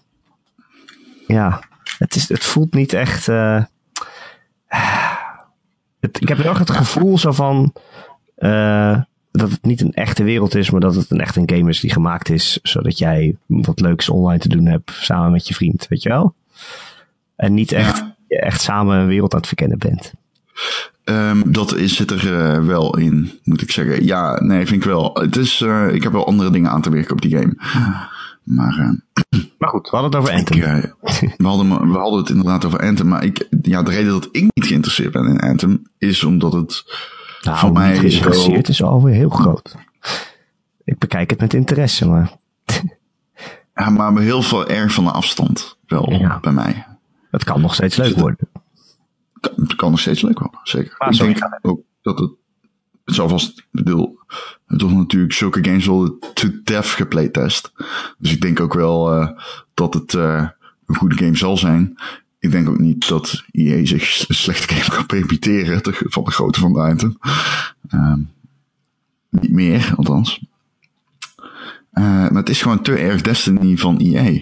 [1.27, 1.63] Ja,
[1.97, 3.27] het, is, het voelt niet echt...
[3.27, 3.63] eh,
[5.99, 7.73] het, ik heb heel erg het gevoel zo van...
[8.35, 9.01] eh,
[9.39, 11.79] dat het niet een echte wereld is, maar dat het een echt een game is
[11.79, 15.87] die gemaakt is, zodat jij wat leuks online te doen hebt samen met je vriend,
[15.89, 16.35] weet je wel?
[17.35, 20.13] En niet echt, echt samen een wereld aan het verkennen bent.
[21.03, 24.05] Ehm, dat is, zit er eh, wel in, moet ik zeggen.
[24.05, 25.13] Ja, nee, vind ik wel.
[25.13, 27.53] Het is, eh, ik heb wel andere dingen aan te werken op die game.
[28.43, 28.89] Maar eh,
[29.59, 30.59] Maar goed, we hadden het over Anthem.
[31.37, 33.07] we, hadden, we hadden het inderdaad over Anthem.
[33.07, 36.83] Maar ik, ja, de reden dat ik niet geïnteresseerd ben in Anthem is omdat het
[37.41, 39.75] nou, voor mij is geïnteresseerd wel- is alweer heel groot.
[40.83, 42.31] Ik bekijk het met interesse, maar
[43.75, 46.39] ja, maar heel veel erg van de afstand wel Ja.
[46.39, 46.85] bij mij.
[47.31, 48.49] het kan nog steeds leuk er- worden.
[49.39, 50.95] Kan- Het kan nog steeds leuk worden, zeker.
[50.97, 52.31] Maar ik denk ook dat het,
[53.05, 54.19] het zal vast, ik bedoel,
[54.65, 57.71] het wordt natuurlijk zulke games worden to death geplaytest.
[58.17, 59.29] Dus ik denk ook wel eh,
[59.73, 60.47] dat het eh,
[60.85, 61.95] een goede game zal zijn.
[62.39, 66.31] Ik denk ook niet dat EA zich een slechte game kan permitteren te- van de
[66.31, 67.17] grootte van de item.
[67.89, 68.19] Ehm,
[69.29, 70.45] niet meer, althans.
[71.91, 74.41] Eh, maar het is gewoon te erg Destiny van EA.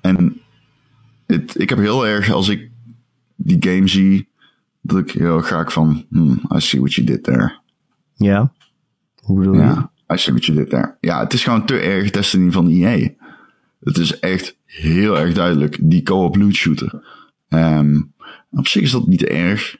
[0.00, 0.40] En
[1.26, 2.70] het, ik heb heel erg, als ik
[3.36, 4.28] die game zie,
[4.80, 7.58] dat ik heel graag van, hmm, I see what you did there.
[8.14, 8.52] Ja?
[9.22, 9.60] Hoe bedoel je?
[9.60, 10.96] Ja, I see what you did there.
[11.00, 13.10] Ja, het is gewoon te erg Destiny van EA.
[13.86, 17.04] Het is echt heel erg duidelijk, die co-op loot shooter.
[17.48, 18.02] Ehm,
[18.50, 19.76] op zich is dat niet erg.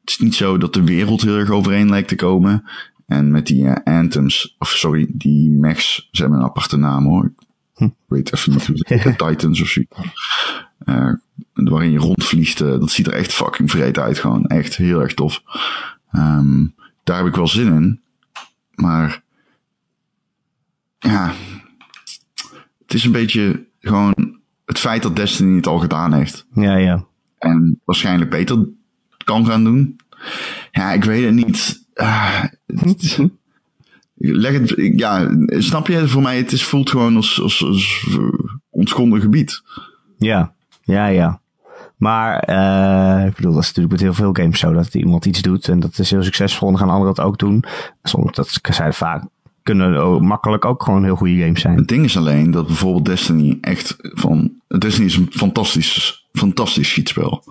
[0.00, 2.64] Het is niet zo dat de wereld heel erg overeen lijkt te komen.
[3.06, 7.32] En met die eh, anthems, of sorry, die mechs, ze hebben een aparte naam hoor.
[7.76, 9.82] Ik weet even niet hoe heet, Titans of zo.
[10.78, 11.12] Eh,
[11.52, 14.46] waarin je rondvliegt, eh, dat ziet er echt fucking vreed uit gewoon.
[14.46, 15.42] Echt heel erg tof.
[16.10, 16.66] Ehm,
[17.04, 18.00] daar heb ik wel zin in.
[18.74, 19.22] Maar
[20.98, 21.34] ja,
[22.90, 26.46] het is een beetje gewoon het feit dat Destiny het al gedaan heeft.
[26.54, 27.04] Ja, ja.
[27.38, 28.68] En waarschijnlijk beter
[29.24, 29.96] kan gaan doen.
[30.72, 31.80] Ja, ik weet het niet.
[31.94, 33.20] Het-
[34.14, 36.08] leg het, ja, snap je?
[36.08, 38.08] Voor mij, het is, voelt gewoon als, als, als
[38.70, 39.62] ontschonden gebied.
[40.18, 41.40] Ja, ja, ja.
[41.96, 44.72] Maar eh, ik bedoel, dat is natuurlijk met heel veel games zo.
[44.72, 47.38] Dat iemand iets doet en dat is heel succesvol en dan gaan anderen dat ook
[47.38, 47.64] doen.
[48.02, 49.24] Soms, dat zijn vaak,
[49.70, 51.76] kunnen makkelijk ook gewoon heel goede games zijn.
[51.76, 54.52] Het ding is alleen dat bijvoorbeeld Destiny echt van...
[54.78, 57.44] Destiny is een fantastisch, fantastisch schietspel.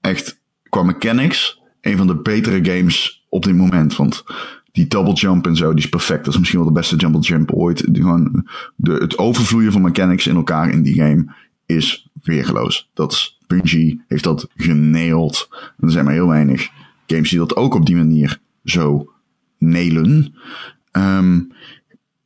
[0.00, 3.96] Echt, qua mechanics, een van de betere games op dit moment.
[3.96, 4.24] Want
[4.72, 6.24] die double jump en zo, die is perfect.
[6.24, 7.88] Dat is misschien wel de beste double jump ooit.
[7.92, 11.34] Gewoon, de, het overvloeien van mechanics in elkaar in die game
[11.66, 12.90] is weergeloos.
[12.94, 15.48] Dat is, Bungie heeft dat genailed.
[15.50, 16.68] En er zijn maar heel weinig
[17.06, 19.12] games die dat ook op die manier zo
[19.58, 20.34] nailen.
[20.92, 21.40] Ehm,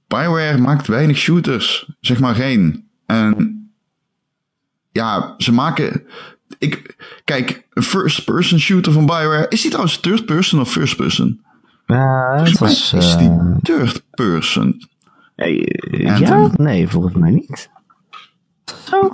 [0.06, 1.90] Bioware maakt weinig shooters.
[2.00, 2.88] Zeg maar geen.
[3.06, 3.70] En
[4.92, 6.02] ja, ze maken.
[6.58, 9.46] Ik, kijk, een first-person shooter van Bioware.
[9.48, 11.44] Is die trouwens third person of first person?
[11.86, 12.92] Ja, het was...
[12.92, 14.88] is die eh, third person.
[15.36, 16.50] eh, ja?
[16.56, 17.70] Nee, volgens mij niet.
[18.84, 19.10] Zo?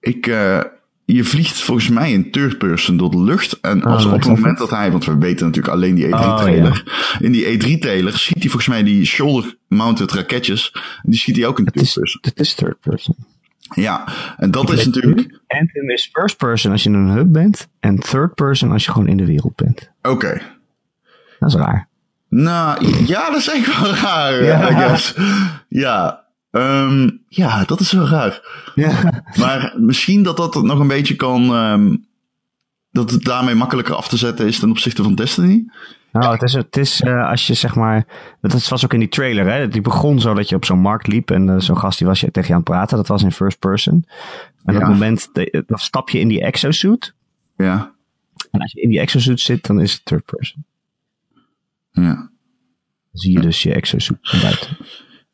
[0.00, 0.60] Ik, eh,
[1.06, 3.60] je vliegt volgens mij in third person door de lucht.
[3.60, 6.82] En als Oh, op het moment dat hij, want we weten natuurlijk alleen die E3-trailer.
[7.20, 10.70] In die E3-trailer schiet hij volgens mij die shoulder-mounted raketjes.
[10.74, 12.20] En die schiet hij ook in third is, person.
[12.20, 13.14] het is third person.
[13.74, 14.04] Ja,
[14.36, 15.40] en dat is natuurlijk.
[15.46, 17.68] Anthem is first person als je in een hub bent.
[17.80, 19.90] En third person als je gewoon in de wereld bent.
[20.02, 20.40] Oké.
[21.38, 21.88] Dat is raar.
[22.28, 24.70] Nou, ja, dat is echt wel raar, Ja.
[24.70, 25.14] I guess.
[25.68, 26.24] Ja,
[26.56, 28.40] ehm, ja, dat is wel raar.
[28.74, 29.22] Ja.
[29.38, 31.54] Maar misschien dat dat nog een beetje kan...
[31.54, 31.96] ehm,
[32.90, 35.64] dat het daarmee makkelijker af te zetten is ten opzichte van Destiny.
[36.12, 38.06] Nou, het is, het is eh, als je zeg maar.
[38.40, 39.68] Dat was ook in die trailer, hè?
[39.68, 42.20] Die begon zo dat je op zo'n markt liep en eh, zo'n gast die was
[42.20, 42.96] je tegen je aan het praten.
[42.96, 44.04] Dat was in first person.
[44.64, 45.30] En op het moment,
[45.66, 47.14] dan stap je in die exosuit.
[47.56, 47.92] Ja,
[48.50, 50.64] En als je in die exosuit zit, dan is het third person.
[51.90, 52.14] ja.
[53.10, 54.76] Dan zie je dus je exosuit van buiten.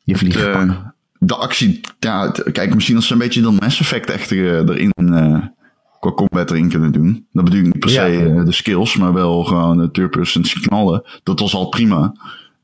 [0.02, 0.91] Je vliegt.
[1.24, 4.92] De, actie, ja, kijk, misschien als ze een beetje dan Mass Effect echt eh, erin...
[4.96, 5.46] eh,
[6.00, 7.26] qua combat erin kunnen doen.
[7.32, 8.04] Dat bedoel ik niet per Ja.
[8.06, 11.04] se eh, de skills, maar wel gewoon de third person knallen.
[11.22, 12.12] Dat was al prima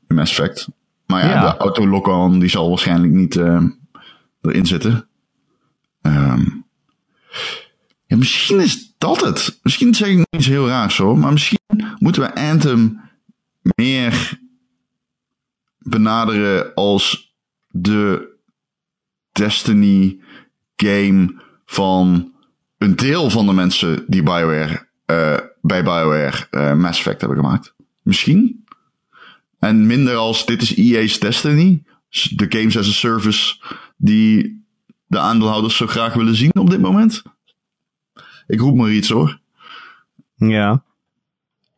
[0.07, 0.67] in Mass Effect.
[1.05, 1.51] Maar ja, Ja.
[1.51, 3.35] de auto lock-on die zal waarschijnlijk niet
[4.41, 5.07] erin zitten.
[6.01, 6.45] Ehm,
[8.05, 9.59] ja, misschien is dat het.
[9.63, 11.59] Misschien zeg ik niet eens heel raar zo, maar misschien
[11.99, 12.99] moeten we Anthem
[13.61, 14.39] meer
[15.77, 17.33] benaderen als
[17.67, 18.28] de
[19.39, 20.19] Destiny
[20.75, 22.33] game van
[22.77, 27.73] een deel van de mensen die BioWare, eh, bij BioWare eh, Mass Effect hebben gemaakt.
[28.03, 28.65] Misschien.
[29.59, 31.83] En minder als dit is EA's Destiny.
[32.35, 33.55] De games as a service
[33.97, 34.63] die
[35.07, 37.23] de aandeelhouders zo graag willen zien op dit moment.
[38.47, 39.39] Ik roep maar iets hoor.
[40.35, 40.83] Ja.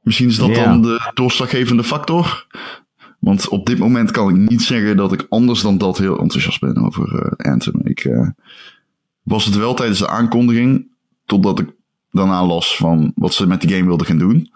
[0.02, 0.63] Misschien is dat Ja.
[0.63, 2.47] dan de doorslaggevende factor.
[3.21, 6.60] Want op dit moment kan ik niet zeggen dat ik anders dan dat heel enthousiast
[6.60, 7.81] ben over eh, Anthem.
[7.84, 8.27] Ik eh,
[9.23, 10.88] was het wel tijdens de aankondiging,
[11.25, 11.73] totdat ik
[12.12, 14.51] daarna las van wat ze met die game wilden gaan doen.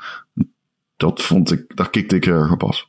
[0.98, 2.88] Dat vond ik, daar kikte ik erg op af.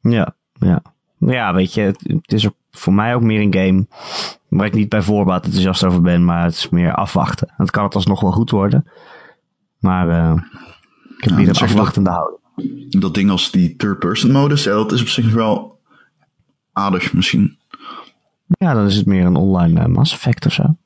[0.00, 0.34] Ja.
[0.52, 0.82] Ja.
[1.18, 3.86] Ja, weet je, het, het is ook voor mij ook meer een game
[4.48, 7.52] waar ik niet bij voorbaat enthousiast over ben, maar het is meer afwachten.
[7.56, 8.86] Het kan het alsnog wel goed worden.
[9.78, 10.34] Maar eh,
[11.16, 12.42] ik heb Ja, hier een afwachtende houding.
[12.88, 15.80] Dat ding als die third-person modus, ja, dat is op zich wel
[16.72, 17.58] aardig misschien.
[18.46, 20.76] Ja, dan is het meer een online eh, Mass Effect of zo.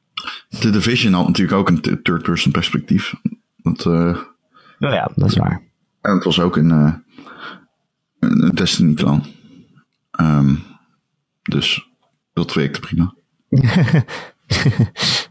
[0.58, 3.14] The Division had natuurlijk ook een th- third-person perspectief.
[3.56, 4.18] Dat, eh,
[4.78, 5.62] Ja, ja, dat is waar.
[6.00, 6.92] En het was ook een, eh,
[8.18, 9.24] een, een Destiny-clan.
[10.10, 10.54] Ehm,
[11.42, 11.88] dus
[12.32, 13.14] dat werkte prima.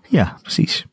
[0.09, 0.85] ja, precies.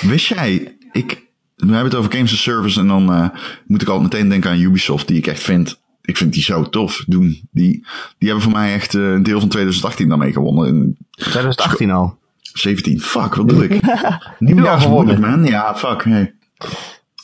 [0.00, 1.25] Wist jij, ik,
[1.56, 3.28] we hebben het over Games as Service en dan eh,
[3.66, 6.68] moet ik altijd meteen denken aan Ubisoft, die ik echt vind, ik vind die zo
[6.68, 7.48] tof doen.
[7.50, 7.86] Die,
[8.18, 10.66] die hebben voor mij echt eh, een deel van 2018 daarmee gewonnen.
[10.66, 12.18] In 2018 al.
[12.40, 13.80] 17, fuck, wat doe ik?
[14.38, 15.20] Nieuwjaars gewonnen.
[15.20, 15.44] man.
[15.44, 16.34] Ja, fuck, hey.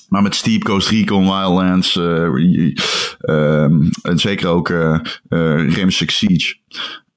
[0.08, 2.74] Maar met Steep Coast Recon, Wildlands, eh,
[3.20, 6.56] ehm, en zeker ook eh eh, Rainbow Six Siege.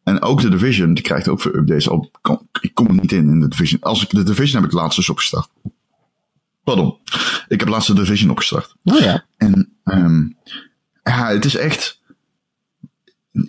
[0.03, 1.89] En ook de Division, die krijgt ook veel updates.
[1.89, 3.81] Al, kom, ik kom er niet in, in de Division.
[3.81, 5.49] Als ik, de Division heb ik laatst dus opgestart.
[6.65, 6.97] Pardon.
[7.47, 8.75] Ik heb laatst de Division opgestart.
[8.83, 9.25] Oh ja.
[9.37, 10.23] En ehm
[11.03, 12.03] ja, het is echt...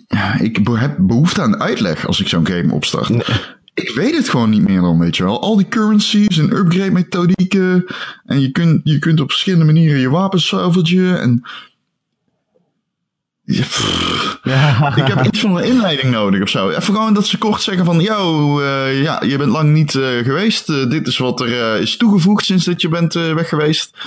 [0.07, 3.09] Ja, ik heb behoefte aan uitleg als ik zo'n game opstart.
[3.73, 5.41] Ik weet het gewoon niet meer dan, weet je wel.
[5.41, 7.85] Al die currencies en upgrade methodieken.
[8.25, 11.21] En je kunt, je kunt op verschillende manieren je wapens salvagen.
[11.21, 11.41] En...
[13.49, 14.39] Ja, pff.
[14.43, 14.95] ja.
[14.95, 16.69] Ik heb iets van een inleiding nodig of zo.
[16.69, 17.99] Even gewoon dat ze kort zeggen van...
[17.99, 20.69] Yo, eh, ja, je bent lang niet eh, geweest.
[20.69, 23.97] Eh, dit is wat er is toegevoegd sinds dat je bent weg geweest.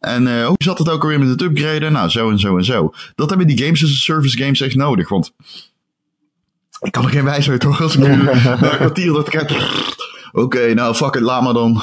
[0.00, 1.92] En hoe zat het ook alweer met het upgraden?
[1.92, 2.92] Nou, zo en zo en zo.
[3.14, 5.08] Dat hebben die games as a service games echt nodig.
[5.08, 5.32] Want
[6.80, 7.82] ik kan er geen wijsheid hoor.
[7.82, 9.50] Als ik nu een kwartier dat ik heb...
[10.32, 11.82] Oké, nou fuck it, laat maar dan.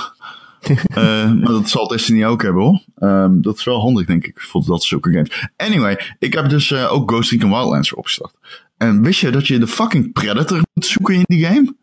[0.94, 2.84] Eh, maar dat zal Destiny ook hebben hoor.
[2.96, 5.50] Ehm, dat is wel handig denk ik voor dat zulke games.
[5.58, 8.34] Anyway, ik heb dus eh, ook Ghost Recon Wildlands opgestart.
[8.78, 11.76] En wist je dat je de fucking Predator moet zoeken in die game?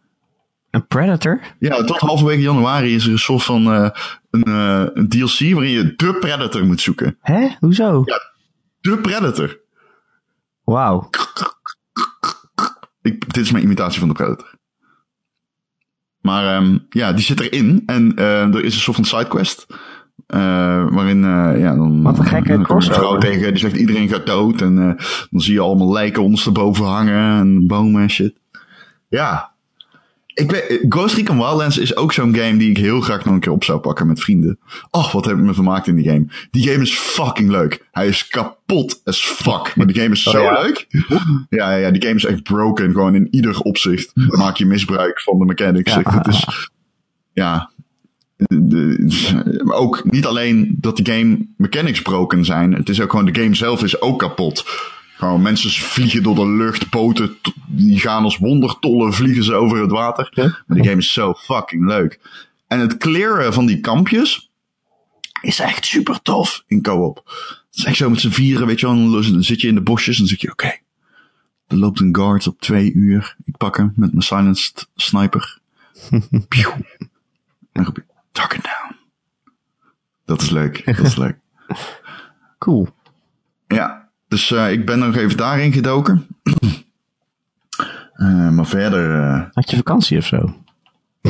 [0.70, 1.40] Een Predator?
[1.58, 3.90] Ja, tot halverwege januari is er een soort van eh,
[4.30, 4.48] een,
[4.94, 7.16] een DLC waarin je de Predator moet zoeken.
[7.20, 7.48] Hè?
[7.58, 8.02] Hoezo?
[8.04, 8.20] Ja.
[8.80, 9.60] De Predator.
[10.64, 11.10] Wauw.
[13.02, 14.58] Ik, dit is mijn imitatie van de Predator.
[16.20, 17.82] Maar ehm, ja, die zit erin.
[17.86, 19.66] En eh, er is een soort van sidequest.
[20.26, 24.08] eh, waarin, eh, ja, dan, Wat een gekke dan een vrouw tegen, die zegt iedereen
[24.08, 24.60] gaat dood.
[24.60, 24.74] En
[25.30, 28.34] dan zie je allemaal lijken ondersteboven hangen en bomen en shit.
[29.08, 29.49] Ja.
[30.40, 33.40] Ik weet, Ghost Recon Wildlands is ook zo'n game die ik heel graag nog een
[33.40, 34.58] keer op zou pakken met vrienden.
[34.90, 36.26] Och, wat heb ik me vermaakt in die game.
[36.50, 37.86] Die game is fucking leuk.
[37.90, 39.76] Hij is kapot as fuck.
[39.76, 40.62] Maar die game is Oh, zo ja?
[40.62, 40.86] leuk.
[41.48, 42.90] Ja, ja, die game is echt broken.
[42.92, 45.92] Gewoon in ieder opzicht maak je misbruik van de mechanics.
[45.94, 46.00] Ja.
[46.04, 46.68] Het is,
[47.32, 47.70] ja,
[48.36, 52.72] de- maar ook niet alleen dat de game mechanics broken zijn.
[52.74, 54.64] Het is ook gewoon, de game zelf is ook kapot.
[55.20, 59.90] Gewoon mensen vliegen door de lucht, poten, die gaan als wondertollen, vliegen ze over het
[59.90, 60.28] water.
[60.34, 60.44] Ja.
[60.66, 62.20] Maar die game is zo fucking leuk.
[62.66, 64.50] En het clearen van die kampjes
[65.42, 67.22] is echt super tof in co-op.
[67.26, 69.10] Het is echt zo met z'n vieren, weet je wel.
[69.10, 70.78] Dan zit je in de bosjes en dan zeg je, oké.
[71.66, 73.36] er loopt een guard op twee uur.
[73.44, 75.58] Ik pak hem met mijn silenced sniper.
[76.48, 76.70] Pieuw.
[76.70, 77.10] En
[77.72, 78.96] dan roep je, target down.
[80.24, 81.38] Dat is leuk, dat is leuk.
[82.58, 82.88] Cool.
[83.66, 83.99] Ja,
[84.30, 86.26] dus eh, ik ben nog even daarin gedoken.
[88.20, 90.54] Eh, maar verder, eh, Had je vakantie of zo?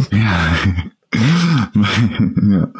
[0.08, 0.48] ja.
[2.50, 2.70] ja.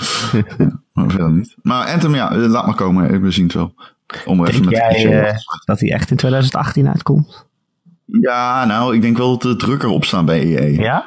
[0.92, 1.54] maar verder niet.
[1.62, 3.22] Maar Anthem, ja, laat maar komen.
[3.22, 3.74] We zien het wel.
[4.24, 7.46] Om even Denk met jij eh, dat hij echt in 2018 uitkomt?
[8.04, 10.82] Ja, nou, ik denk wel dat de drukker op staat bij EA.
[10.82, 11.06] Ja?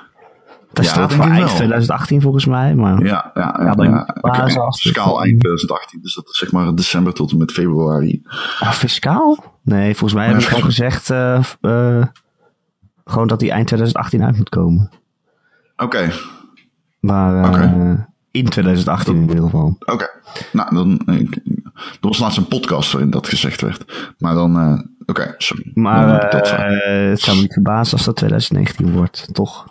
[0.74, 1.55] Dat Ja, staat voor eind wel.
[1.55, 3.05] 2018 volgens mij, maar...
[3.05, 4.05] Ja, ja, ja.
[4.69, 8.21] Schaal eind 2018, dus dat is zeg maar december tot en met februari.
[8.59, 9.59] Ah, fiscaal?
[9.61, 10.89] Nee, volgens mij hebben ze gewoon fiscaal.
[10.91, 11.09] gezegd...
[11.61, 12.05] eh, eh,
[13.05, 14.89] gewoon dat hij eind 2018 uit moet komen.
[15.78, 16.11] Oké,
[16.99, 17.93] Maar eh,
[18.32, 19.76] in 2018 in ieder geval.
[19.80, 20.09] oké.
[20.51, 20.99] Nou, dan.
[21.17, 21.36] Ik,
[21.76, 24.13] er was laatst een podcast waarin dat gezegd werd.
[24.17, 24.59] Maar dan.
[24.59, 25.71] eh, oké, sorry.
[25.74, 26.30] Maar
[27.09, 29.65] het zou me niet verbazen als dat 2019 wordt, toch?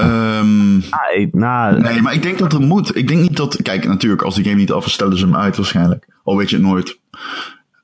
[0.00, 2.96] Ehm, Ah, nou, nee, maar ik denk dat er moet.
[2.96, 3.62] Ik denk niet dat.
[3.62, 6.06] Kijk, natuurlijk, als die game niet af is, stellen ze hem uit waarschijnlijk.
[6.24, 6.98] Al weet je het nooit.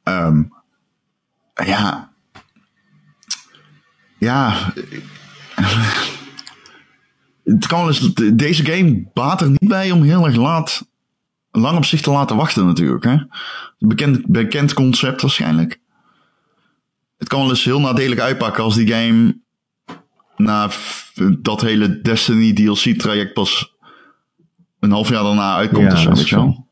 [0.02, 0.42] Ehm,
[1.64, 2.12] ja.
[4.18, 4.54] Ja.
[7.44, 8.14] Het kan wel eens.
[8.34, 10.88] Deze game baat er niet bij om heel erg laat.
[11.50, 13.04] Lang op zich te laten wachten, natuurlijk.
[13.04, 13.16] Hè?
[13.78, 15.80] Bekend, bekend concept waarschijnlijk.
[17.18, 19.38] Het kan wel eens heel nadelig uitpakken als die game.
[20.36, 20.70] Na
[21.38, 23.74] dat hele Destiny DLC traject pas.
[24.80, 26.66] een half jaar daarna uitkomt Ja, of zo, dat is weet je wel.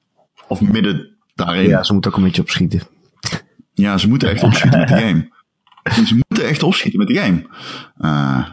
[0.48, 1.68] Of midden daarin.
[1.68, 2.80] ja, ze moeten ook een beetje opschieten.
[3.74, 5.28] Ja, ze moeten echt opschieten met de game.
[6.06, 7.46] Ze moeten echt opschieten met de game.
[7.98, 8.48] Eh,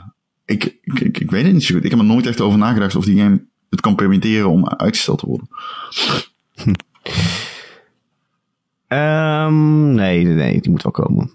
[0.45, 1.83] ik, ik, ik, ik weet het niet zo goed.
[1.83, 5.19] Ik heb er nooit echt over nagedacht of die game het kan permitteren om uitgesteld
[5.19, 5.47] te worden.
[8.87, 11.33] Ehm, nee, nee, nee, die moet wel komen.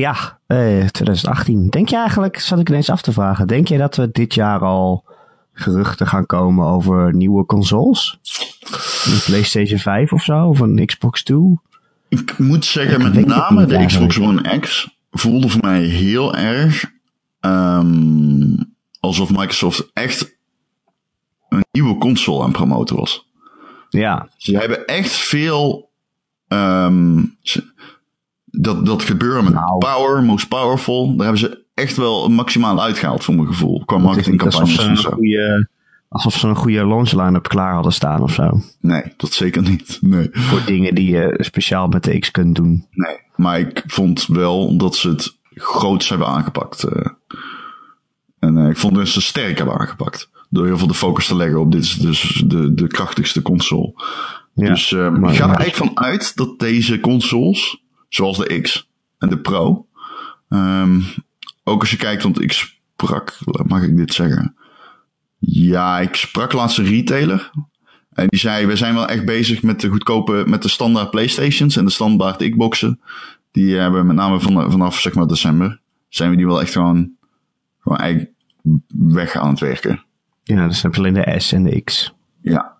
[0.00, 1.68] Ja, eh, 2018.
[1.68, 4.60] Denk je eigenlijk, zat ik ineens af te vragen, denk je dat we dit jaar
[4.60, 5.04] al
[5.52, 8.18] geruchten gaan komen over nieuwe consoles?
[9.04, 11.38] Een PlayStation 5 of zo, of een Xbox 2?
[12.08, 14.18] Ik moet zeggen, Ik met name de Xbox.
[14.20, 16.84] One X voelde voor mij heel erg
[17.40, 18.56] ehm,
[19.00, 20.36] alsof Microsoft echt
[21.48, 23.26] een nieuwe console aan het promoten was.
[23.88, 25.90] Ja, Ze hebben echt veel.
[26.48, 27.72] ehm, ze-
[28.60, 29.78] dat, dat gebeuren met Nou.
[29.78, 31.06] power, most powerful.
[31.16, 33.84] Daar hebben ze echt wel maximaal uitgehaald, voor mijn gevoel.
[33.84, 35.10] Qua marketingcampagnes ze en een zo.
[35.10, 35.68] goede,
[36.08, 38.60] alsof ze een goede launch line-up klaar hadden staan of zo.
[38.80, 39.98] Nee, dat zeker niet.
[40.00, 40.28] Nee.
[40.32, 42.86] Voor dingen die je speciaal met de X kunt doen.
[42.90, 43.16] nee.
[43.36, 46.82] Maar ik vond wel dat ze het groots hebben aangepakt.
[46.84, 47.06] eh.
[48.38, 50.30] en eh, ik vond dat ze sterk hebben aangepakt.
[50.50, 53.92] Door heel veel de focus te leggen op dit is dus de, de krachtigste console.
[54.54, 57.82] Ja, dus eh, maar- ik ga er eigenlijk van uit dat deze consoles,
[58.16, 58.88] zoals de X
[59.18, 59.86] en de Pro,
[60.48, 61.00] ehm,
[61.64, 64.56] ook als je kijkt, want ik sprak, mag ik dit zeggen?
[65.38, 67.50] Ja, ik sprak laatst een retailer.
[68.12, 71.76] En die zei, we zijn wel echt bezig met de goedkope, met de standaard Playstations
[71.76, 73.00] en de standaard Xboxen.
[73.50, 77.10] Die hebben met name van, vanaf zeg maar december, zijn we die wel echt gewoon,
[77.80, 78.32] gewoon eigenlijk
[78.88, 80.04] weg aan het werken.
[80.42, 82.14] Ja, dus heb je alleen de S en de X.
[82.40, 82.76] Ja.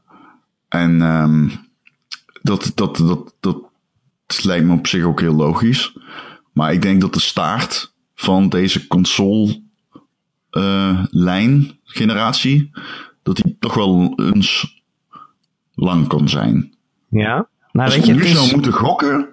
[0.68, 1.48] En ehm
[2.46, 3.65] dat, dat, dat, dat
[4.26, 5.96] lijkt me op zich ook heel logisch.
[6.52, 9.62] Maar ik denk dat de staart van deze console
[10.50, 12.70] eh, lijn generatie,
[13.22, 14.82] dat die toch wel eens
[15.74, 16.74] lang kan zijn.
[17.08, 17.48] Ja?
[17.72, 19.28] Nou, Als weet ik je, nu het zou is, moeten gokken,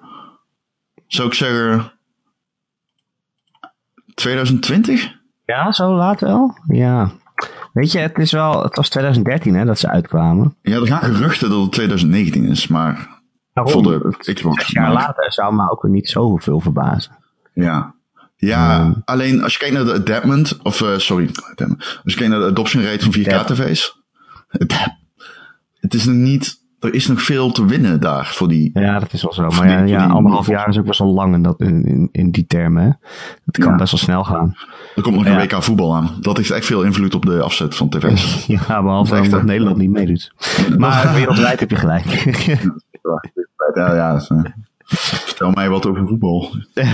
[1.07, 1.91] zou ik zeggen
[4.13, 5.11] 2020?
[5.45, 6.57] Ja, zo laat wel?
[6.67, 7.11] Ja.
[7.73, 10.55] Weet je, het is wel, het was 2013 hè, dat ze uitkwamen.
[10.61, 13.12] Ja, er gaan geruchten dat het 2019 is, maar
[13.53, 13.73] Waarom?
[13.73, 14.61] voor de Xbox.
[14.63, 17.11] Zes jaar maar- later zou me ook weer niet zoveel verbazen.
[17.53, 17.93] Ja.
[18.35, 21.29] Ja, alleen als je kijkt naar de adaptment, of eh, sorry,
[22.03, 23.47] als je kijkt naar de adoption rate van 4K Adap.
[23.47, 23.99] tv's.
[24.49, 24.95] Adap.
[25.79, 28.69] het is nog niet, er is nog veel te winnen daar voor die.
[28.73, 29.47] Ja, dat is wel zo.
[29.47, 32.09] Maar ja, die- ja anderhalf jaar is ook best wel lang in, dat, in, in,
[32.11, 32.83] in die termen.
[32.83, 32.89] Hè?
[33.45, 33.75] Het kan Ja.
[33.77, 34.55] best wel snel gaan.
[34.95, 35.31] Er komt nog Ja.
[35.41, 36.17] een WK voetbal aan.
[36.21, 38.45] Dat heeft echt veel invloed op de afzet van tv's.
[38.67, 39.45] Ja, behalve Echt, omdat hè?
[39.45, 40.31] Nederland niet meedoet.
[40.77, 42.05] Maar wereldwijd heb je gelijk.
[43.73, 44.13] Ja, ja.
[44.13, 44.51] dat, eh,
[44.85, 46.55] Vertel mij wat over voetbal.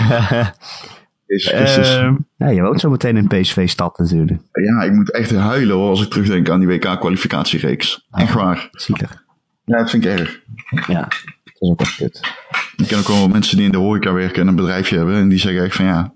[1.29, 4.41] Ehm, ja, je woont zo meteen in PSV-stad natuurlijk.
[4.51, 8.07] ja, ik moet echt huilen hoor, als ik terugdenk aan die WK-kwalificatiereeks.
[8.11, 8.69] Echt waar.
[8.71, 9.23] Zielig.
[9.65, 10.39] Ja, dat vind ik erg.
[10.87, 12.21] Ja, dat is ook echt kut.
[12.75, 15.15] Ik ken ook wel mensen die in de horeca werken en een bedrijfje hebben.
[15.15, 16.13] En die zeggen echt van ja,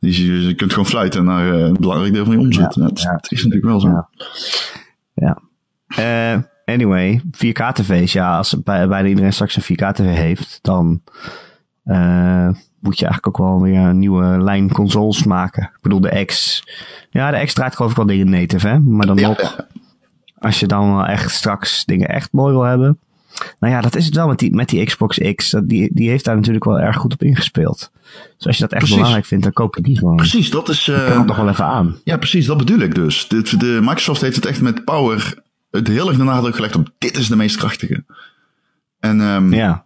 [0.00, 2.74] die, je kunt gewoon fluiten naar eh, een belangrijk deel van je omzet.
[2.74, 3.12] Ja, Ja, het, ja.
[3.12, 3.88] het is natuurlijk wel zo.
[5.14, 5.38] Ja.
[5.86, 6.50] Ja.
[6.72, 8.12] Anyway, 4K-tv's.
[8.12, 11.02] Ja, als bij, bijna iedereen straks een 4K-tv heeft, dan
[11.84, 12.48] eh,
[12.80, 15.62] moet je eigenlijk ook wel weer een nieuwe lijn consoles maken.
[15.62, 16.62] Ik bedoel, de X.
[17.10, 18.78] Ja, de X draait geloof ik wel dingen native, hè?
[18.78, 19.66] Maar dan Ja, nog, ja.
[20.38, 22.98] als je dan wel echt straks dingen echt mooi wil hebben.
[23.60, 25.50] Nou ja, dat is het wel met die, met die Xbox X.
[25.50, 27.90] Dat, die, die heeft daar natuurlijk wel erg goed op ingespeeld.
[28.36, 28.94] Dus als je dat echt Precies.
[28.96, 30.16] belangrijk vindt, dan koop je die gewoon.
[30.16, 30.88] Precies, dat is.
[30.88, 31.96] Ik kan het nog wel even aan.
[32.04, 33.28] ja, precies, dat bedoel ik dus.
[33.28, 35.42] De, de, Microsoft heeft het echt met power
[35.72, 38.04] het heel erg de nadruk gelegd op dit is de meest krachtige.
[38.98, 39.84] En ehm, Ja,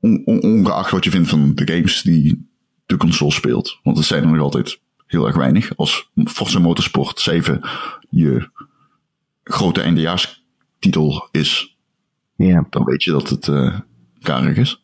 [0.00, 2.48] on- on- ongeacht wat je vindt van de games die
[2.86, 3.78] de console speelt.
[3.82, 5.76] Want het zijn er nog altijd heel erg weinig.
[5.76, 7.60] Als Forza Motorsport 7
[8.10, 8.50] je
[9.44, 11.76] grote eindejaarstitel is,
[12.36, 13.78] ja, dan weet je dat het eh
[14.20, 14.82] karig is.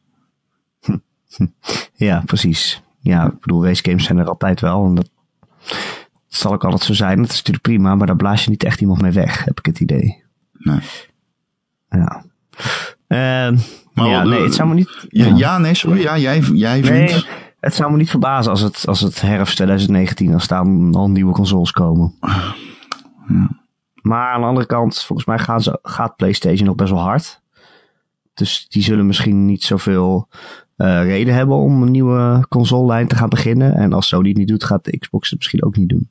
[1.96, 2.82] Ja, precies.
[3.00, 4.84] Ja, ik bedoel, race games zijn er altijd wel.
[4.86, 5.10] En dat,
[5.68, 5.78] dat
[6.28, 7.16] zal ook altijd zo zijn.
[7.16, 9.66] Dat is natuurlijk prima, maar daar blaas je niet echt iemand mee weg, heb ik
[9.66, 10.23] het idee.
[10.64, 10.80] Nee.
[11.88, 12.24] Ja.
[13.06, 13.58] Ehm,
[13.92, 15.06] maar ja, nee, eh, het zou me niet...
[15.08, 16.00] Ja, ja, nee, sorry.
[16.00, 17.28] Ja, jij, jij nee, vindt...
[17.60, 21.32] het zou me niet verbazen als het, als het herfst 2019, als daar al nieuwe
[21.32, 22.14] consoles komen.
[24.02, 27.42] Maar aan de andere kant, volgens mij gaan ze, gaat PlayStation nog best wel hard.
[28.34, 30.28] Dus die zullen misschien niet zoveel
[30.76, 33.74] eh, reden hebben om een nieuwe consolelijn te gaan beginnen.
[33.74, 36.10] En als Sony het niet doet, gaat de Xbox het misschien ook niet doen.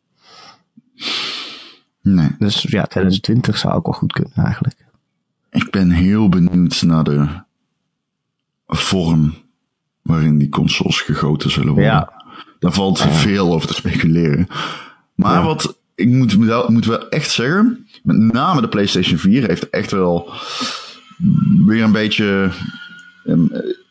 [2.04, 2.30] Nee.
[2.40, 4.76] Dus ja, 2020 zou ook wel goed kunnen eigenlijk.
[5.52, 7.28] Ik ben heel benieuwd naar de
[8.68, 9.34] vorm
[10.02, 11.92] waarin die consoles gegoten zullen worden.
[11.92, 12.24] Ja.
[12.60, 14.48] Daar valt veel over te speculeren.
[15.16, 15.44] Maar Ja.
[15.46, 19.92] wat ik moet wel, moet wel echt zeggen, met name de PlayStation 4 heeft echt
[19.92, 20.32] wel
[21.66, 22.52] weer een beetje.
[23.26, 23.46] ehm,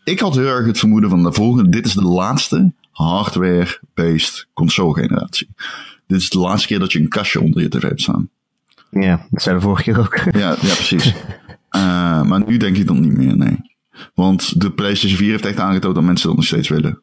[0.04, 1.70] ik had heel erg het vermoeden van de volgende.
[1.70, 5.48] Dit is de laatste hardware-based console-generatie.
[6.06, 8.28] Dit is de laatste keer dat je een kastje onder je tv hebt staan.
[8.90, 10.16] Ja, dat zei de vorige keer ook.
[10.16, 11.14] Ja, ja precies.
[11.72, 13.58] Eh, maar nu denk ik dat niet meer, nee.
[14.14, 17.00] Want de PlayStation 4 heeft echt aangetoond dat mensen dat nog steeds willen.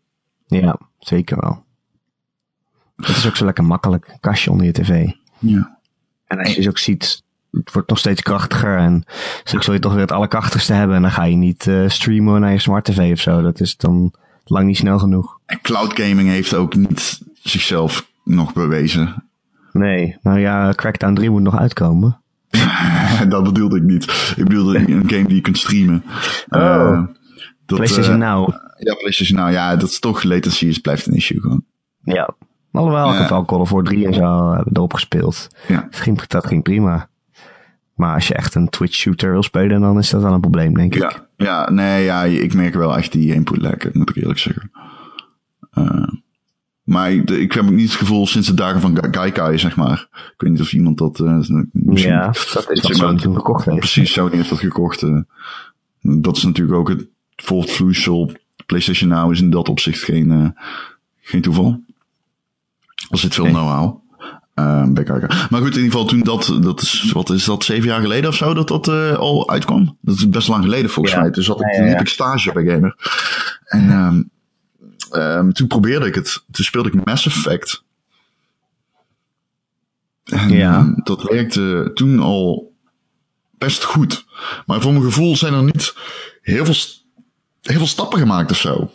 [0.47, 1.65] ja, zeker wel.
[2.95, 4.07] Het is ook zo lekker makkelijk.
[4.07, 5.11] Een kastje onder je tv.
[5.39, 5.77] Ja.
[6.27, 8.77] En als je dus ook ziet, het wordt nog steeds krachtiger.
[8.77, 9.03] En
[9.43, 10.95] straks wil je toch weer het allerkrachtigste hebben.
[10.95, 13.41] En dan ga je niet eh, streamen naar je smart tv of zo.
[13.41, 14.13] Dat is dan
[14.45, 15.39] lang niet snel genoeg.
[15.45, 19.23] En cloud gaming heeft ook niet zichzelf nog bewezen.
[19.71, 22.21] Nee, nou ja, Crackdown 3 moet nog uitkomen.
[23.29, 24.33] dat bedoelde ik niet.
[24.35, 26.03] Ik bedoelde een game die je kunt streamen.
[26.49, 26.61] Oh.
[26.61, 27.03] Eh,
[27.65, 28.49] dat, PlayStation eh, Now.
[28.77, 29.51] Ja, PlayStation Now.
[29.51, 31.63] Ja, dat is toch latency is, blijft een issue gewoon.
[32.03, 32.35] Ja.
[32.71, 35.47] Alhoewel, ik heb wel Call of War 3 en zo hebben erop gespeeld.
[35.67, 35.81] Ja.
[35.81, 37.09] Dat ging, dat ging prima.
[37.93, 40.73] Maar als je echt een Twitch shooter wil spelen, dan is dat wel een probleem,
[40.73, 41.01] denk ik.
[41.01, 44.71] Ja, ja, nee, ja, ik merk wel echt die input lekker, moet ik eerlijk zeggen.
[45.71, 46.07] Eh,
[46.89, 49.75] maar ik, ik heb ook niet het gevoel sinds de dagen van Ga- Gaikai, zeg
[49.75, 50.07] maar.
[50.11, 51.19] Ik weet niet of iemand dat...
[51.19, 51.37] eh,
[51.71, 53.77] misschien- Ja, dat is Sony gekocht heeft.
[53.79, 55.01] Precies, Sony heeft dat gekocht.
[55.03, 55.17] eh.
[56.01, 58.31] dat is natuurlijk ook het volvloeisel.
[58.65, 60.63] PlayStation Now is in dat opzicht geen, eh,
[61.21, 61.81] geen toeval.
[63.09, 63.97] Er zit veel know-how.
[64.93, 65.47] bij Gaikai.
[65.49, 68.29] Maar goed, in ieder geval toen dat, dat is, wat is dat, zeven jaar geleden
[68.29, 68.87] of zo, dat dat
[69.17, 69.97] al uitkwam?
[70.01, 71.21] Dat is best lang geleden volgens Ja.
[71.21, 71.31] mij.
[71.31, 72.95] Toen zat ik, Ja, liep ik stage bij Gamer.
[73.65, 74.31] En
[75.11, 76.43] ehm, toen probeerde ik het.
[76.51, 77.83] Toen speelde ik Mass Effect.
[80.23, 80.93] En, Ja.
[81.03, 82.73] dat werkte toen al
[83.57, 84.25] best goed.
[84.65, 85.95] Maar voor mijn gevoel zijn er niet
[86.41, 86.75] heel veel,
[87.61, 88.91] heel veel stappen gemaakt of zo.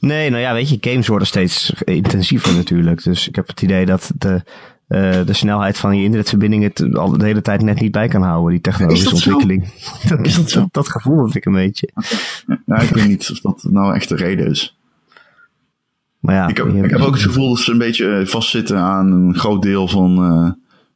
[0.00, 3.02] Nee, nou ja, weet je, games worden steeds intensiever natuurlijk.
[3.02, 4.42] Dus ik heb het idee dat de,
[4.90, 8.22] eh, de snelheid van je internetverbinding het al de hele tijd net niet bij kan
[8.22, 9.72] houden, die technologische Is ontwikkeling.
[10.08, 10.68] Dat, Is dat zo?
[10.70, 11.90] dat gevoel heb ik een beetje.
[12.66, 14.76] Ja, ik weet niet of dat nou echt de reden is.
[16.18, 18.78] Maar ja, Ik heb, ik heb ook het gevoel dat ze een beetje eh, vastzitten
[18.78, 20.50] aan een groot deel van eh,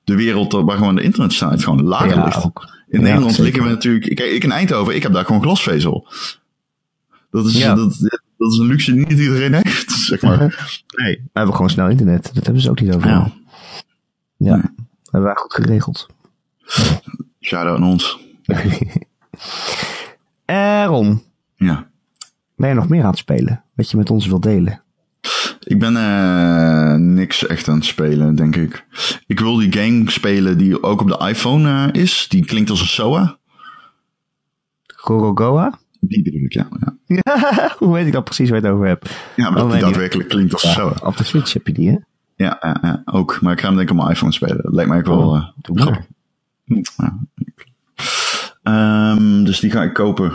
[0.04, 2.44] de wereld waar gewoon de internetsnelheid gewoon lager Ja, ligt.
[2.44, 2.68] ook.
[2.88, 4.14] In Ja, Nederland liggen we natuurlijk...
[4.14, 6.08] Kijk, ik in Eindhoven, ik heb daar gewoon glasvezel.
[7.30, 7.74] Dat is, Ja.
[7.74, 7.98] dat,
[8.38, 10.38] dat is een luxe die niet iedereen heeft, zeg maar.
[10.96, 12.30] Nee, we hebben gewoon snel internet.
[12.34, 13.12] Dat hebben ze ook niet overal.
[13.14, 13.32] Ja.
[14.36, 14.64] Ja, Nee.
[15.02, 16.06] hebben wij goed geregeld.
[17.40, 18.18] Shout-out aan ons.
[20.44, 21.22] Eh, Ron,
[21.56, 21.90] Ja.
[22.56, 23.64] ben je nog meer aan het spelen?
[23.74, 24.82] Wat je met ons wilt delen?
[25.60, 28.84] Ik ben eh, niks echt aan het spelen, denk ik.
[29.26, 32.26] Ik wil die game spelen die ook op de iPhone eh, is.
[32.28, 33.38] Die klinkt als een SOA.
[34.86, 35.78] Gorogoa?
[36.00, 36.68] Die bedoel ik, ja.
[36.80, 39.10] Ja, Ja, hoe weet ik dat precies waar je het over hebt?
[39.36, 40.94] ja maar Oh, die daadwerkelijk klinkt als een SOA.
[41.02, 41.96] Op de Switch heb je die, hè?
[42.36, 43.40] Ja, ja, ja, ook.
[43.40, 44.62] Maar ik ga hem denk ik op mijn iPhone spelen.
[44.62, 46.06] Dat lijkt mij ook wel eh, maar.
[46.64, 47.18] Ja.
[48.62, 50.32] Ehm, dus die ga ik kopen.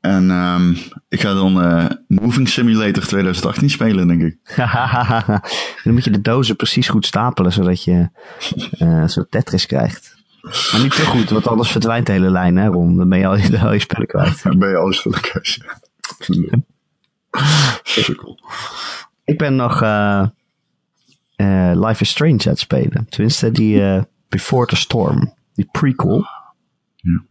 [0.00, 0.74] En ehm,
[1.08, 4.38] ik ga dan eh, Moving Simulator 2018 spelen, denk ik.
[5.84, 8.08] dan moet je de dozen precies goed stapelen, zodat je
[8.78, 10.16] eh zo'n Tetris krijgt.
[10.72, 12.96] Maar niet te goed, want anders verdwijnt de hele lijn, hè, Ron?
[12.96, 14.42] Dan ben je al je, al je spullen kwijt.
[14.42, 15.60] Dan ben je alles voor de keuze.
[17.82, 18.38] Sukkel.
[19.24, 20.26] Ik ben nog eh,
[21.36, 23.06] eh, Life is Strange aan het spelen.
[23.08, 25.34] Tenminste, die eh, Before the Storm.
[25.54, 26.26] Die prequel.
[26.96, 27.22] Ja.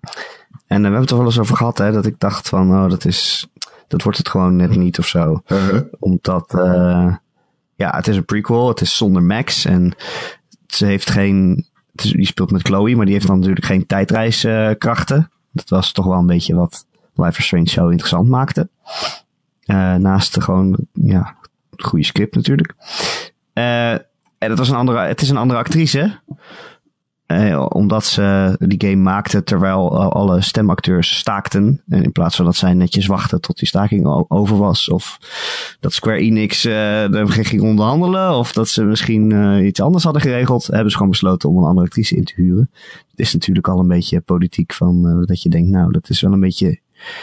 [0.68, 2.89] En we hebben het er wel eens over gehad, hè, dat ik dacht van, oh,
[2.89, 3.47] dat is,
[3.88, 5.41] dat wordt het gewoon net niet of zo.
[5.47, 5.82] Uh-huh.
[5.99, 7.16] Omdat, eh,
[7.76, 9.95] ja, het is een prequel, het is zonder Max en
[10.68, 15.32] ze heeft geen, is, die speelt met Chloe, maar die heeft dan natuurlijk geen tijdreiskrachten.
[15.51, 16.86] dat was toch wel een beetje wat
[17.16, 18.70] Life is Strange zo interessant maakte.
[19.60, 21.36] Eh, naast de gewoon, ja,
[21.78, 22.74] goede script natuurlijk.
[23.54, 26.20] Eh, en het, was een andere, het is een andere actrice.
[27.26, 31.82] Eh, omdat ze die game maakte terwijl alle stemacteurs staakten.
[31.88, 34.89] En in plaats van dat zij netjes wachten tot die staking over was.
[34.89, 35.18] Of
[35.80, 38.38] dat Square Enix er ging onderhandelen.
[38.38, 39.32] Of dat ze misschien
[39.66, 40.68] iets anders hadden geregeld.
[40.68, 42.70] Hebben ze gewoon besloten om een andere actrice in te huren.
[43.10, 46.32] Het is natuurlijk al een beetje politiek van dat je denkt, nou, dat is wel
[46.32, 46.80] een beetje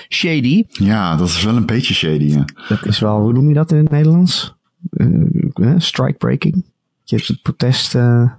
[0.09, 0.65] shady.
[0.69, 2.45] Ja, dat is wel een beetje shady, ja.
[2.69, 4.59] Dat is wel, hoe noem je dat in het Nederlands?
[4.91, 5.07] Eh,
[5.55, 6.65] eh, strike breaking.
[7.05, 7.95] Je hebt het protest.
[7.95, 8.31] eh.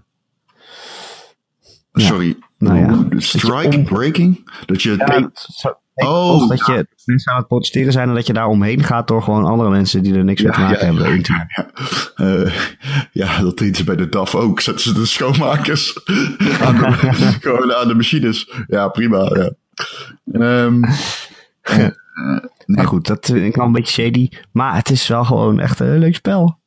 [1.93, 2.37] Sorry.
[2.57, 3.19] Nou ja.
[3.19, 4.49] Strike om- breaking?
[4.65, 4.95] Dat je...
[4.97, 8.47] Ja, zo- ik Oh, dat je mensen aan het protesteren zijn en dat je daar
[8.47, 11.21] omheen gaat door gewoon andere mensen die er niks mee te maken hebben.
[11.21, 12.51] ja.
[13.11, 14.59] Ja, dat deden ze bij de DAF ook.
[14.61, 15.99] Zetten ze de schoonmakers
[16.65, 16.91] aan de,
[17.41, 18.51] gewoon aan de machines.
[18.67, 19.19] Ja, prima.
[19.35, 19.51] Ja.
[21.61, 22.37] Eh,
[22.75, 24.29] Maar goed, dat vind ik wel een beetje shady.
[24.51, 26.59] Maar het is wel gewoon echt een leuk spel.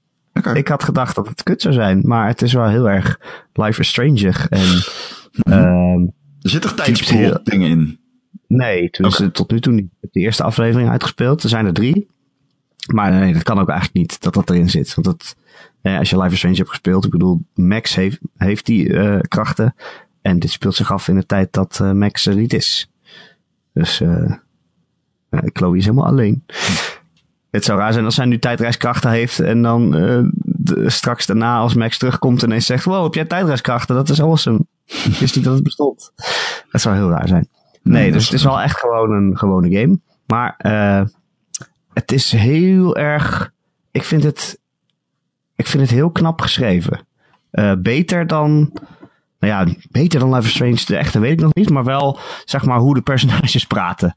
[0.55, 3.19] Ik had gedacht dat het kut zou zijn, maar het is wel heel erg
[3.53, 4.47] Life is Stranger.
[4.51, 4.61] En
[5.33, 5.53] Mhm.
[5.53, 6.01] ehm,
[6.43, 7.99] Er zitten Diepte- tijdspoel dingen in.
[8.47, 9.85] nee, tenminste tot nu toe niet.
[9.85, 11.43] Ik heb de eerste aflevering uitgespeeld.
[11.43, 12.07] Er zijn er drie.
[12.93, 14.95] Maar nee, dat kan ook eigenlijk niet dat dat erin zit.
[14.95, 15.37] Want dat,
[15.83, 19.21] eh, als je Life is Strange hebt gespeeld, ik bedoel, Max heeft, heeft die eh,
[19.29, 19.75] krachten.
[20.23, 22.91] En dit speelt zich af in de tijd dat eh, Max er niet is.
[23.73, 24.33] Dus eh,
[25.53, 26.45] Chloe is helemaal alleen.
[27.51, 31.57] Het zou raar zijn als zij nu tijdreiskrachten heeft en dan eh, de- straks daarna
[31.59, 33.95] als Max terugkomt en ineens zegt, wow, heb jij tijdreiskrachten?
[33.95, 34.67] Dat is awesome.
[34.87, 36.13] Ik wist niet dat het bestond.
[36.71, 37.49] Dat zou heel raar zijn.
[37.83, 39.99] Nee, dus het is wel echt gewoon een gewone game.
[40.27, 41.03] Maar eh,
[41.93, 43.53] het is heel erg.
[43.91, 44.59] Ik vind het.
[45.57, 47.07] Ik vind het heel knap geschreven.
[47.51, 48.71] Eh, beter dan.
[49.39, 51.71] Nou ja, beter dan Life is Strange, de echte weet ik nog niet.
[51.71, 54.15] Maar wel, zeg maar, hoe de personages praten.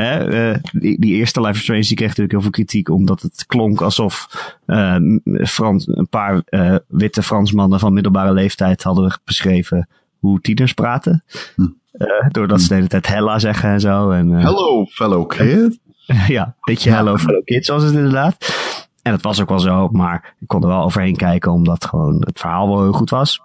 [0.00, 0.50] Hè?
[0.50, 2.88] eh, die, die eerste Life is Strange die kreeg natuurlijk heel veel kritiek.
[2.88, 4.28] Omdat het klonk alsof
[4.66, 4.96] eh,
[5.44, 9.88] Frans, een paar eh, witte Fransmannen van middelbare leeftijd hadden beschreven
[10.18, 11.24] hoe tieners praten.
[11.54, 11.66] Hm.
[12.28, 14.10] Doordat ze de hele tijd hella zeggen en zo.
[14.10, 15.80] En, Hello, fellow kid.
[16.28, 18.36] ja, beetje hello fellow kids was het inderdaad.
[19.02, 22.22] En het was ook wel zo, maar ik kon er wel overheen kijken omdat gewoon
[22.26, 23.40] het verhaal wel heel goed was.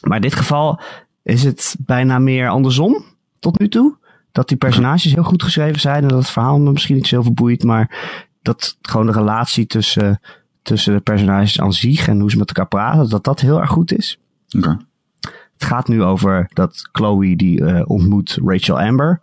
[0.00, 0.80] Maar in dit geval
[1.22, 3.04] is het bijna meer andersom
[3.38, 4.00] tot nu toe.
[4.32, 7.32] Dat die personages heel goed geschreven zijn en dat het verhaal me misschien niet zoveel
[7.32, 8.10] boeit, maar
[8.42, 10.20] dat gewoon de relatie tussen,
[10.62, 13.70] tussen de personages aan zich en hoe ze met elkaar praten, dat dat heel erg
[13.70, 14.18] goed is.
[14.56, 14.76] Oké.
[15.52, 19.20] Het gaat nu over dat Chloe die eh, ontmoet Rachel Amber.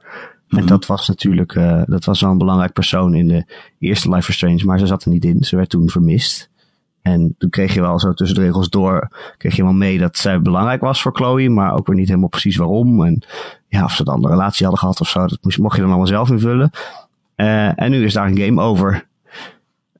[0.47, 0.67] En Mhm.
[0.67, 3.45] dat was natuurlijk, eh, dat was wel een belangrijk persoon in de
[3.79, 5.43] eerste Life is Strange, maar ze zat er niet in.
[5.43, 6.48] Ze werd toen vermist.
[7.13, 10.17] En toen kreeg je wel zo tussen de regels door, kreeg je wel mee dat
[10.17, 13.03] zij belangrijk was voor Chloe, maar ook weer niet helemaal precies waarom.
[13.05, 13.23] En
[13.67, 15.89] ja, of ze dan een relatie hadden gehad of zo, dat moest, mocht je dan
[15.89, 16.71] allemaal zelf invullen.
[17.35, 19.07] Eh, en nu is daar een game over.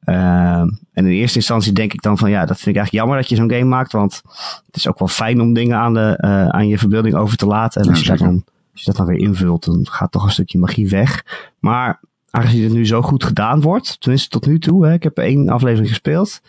[0.03, 3.18] Ehm, en in eerste instantie denk ik dan van ja, dat vind ik eigenlijk jammer
[3.18, 3.91] dat je zo'n game maakt.
[3.91, 4.22] Want
[4.66, 7.45] het is ook wel fijn om dingen aan, de, eh, aan je verbeelding over te
[7.45, 7.82] laten.
[7.82, 10.24] En Ja, als, je dat dan, als je dat dan weer invult, dan gaat toch
[10.24, 11.26] een stukje magie weg.
[11.60, 11.99] Maar
[12.30, 15.49] aangezien het nu zo goed gedaan wordt, tenminste tot nu toe, hè, ik heb één
[15.49, 16.41] aflevering gespeeld.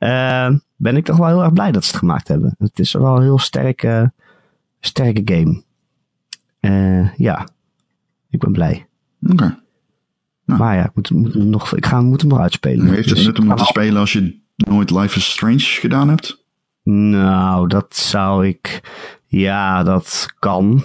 [0.00, 2.54] Eh, ben ik toch wel heel erg blij dat ze het gemaakt hebben.
[2.58, 4.12] Het is wel een heel sterke,
[4.80, 5.62] sterke game.
[6.60, 7.48] Eh, ja,
[8.30, 8.86] ik ben blij.
[9.22, 9.58] Oké.
[10.44, 10.56] Ja.
[10.56, 12.86] Maar ja, ik moet, nog, ik ga, moet hem nog uitspelen.
[12.86, 16.08] Heeft het Dus nut om het te spelen als je nooit Life is Strange gedaan
[16.08, 16.44] hebt?
[16.82, 18.80] Nou, dat zou ik.
[19.26, 20.84] Ja, dat kan.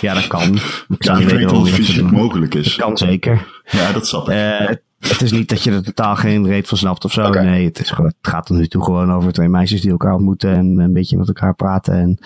[0.00, 0.54] Ja, dat kan.
[0.88, 2.76] Ik zou niet weten dat hoe het dat fysiek mogelijk is.
[2.76, 3.62] Dat kan zeker.
[3.64, 4.34] Ja, dat snap ik.
[4.34, 4.76] Eh,
[5.08, 7.28] het is niet dat je er totaal geen reet van snapt of zo.
[7.30, 10.14] Nee, het, is gewoon, het gaat tot nu toe gewoon over twee meisjes die elkaar
[10.14, 12.18] ontmoeten en een beetje met elkaar praten en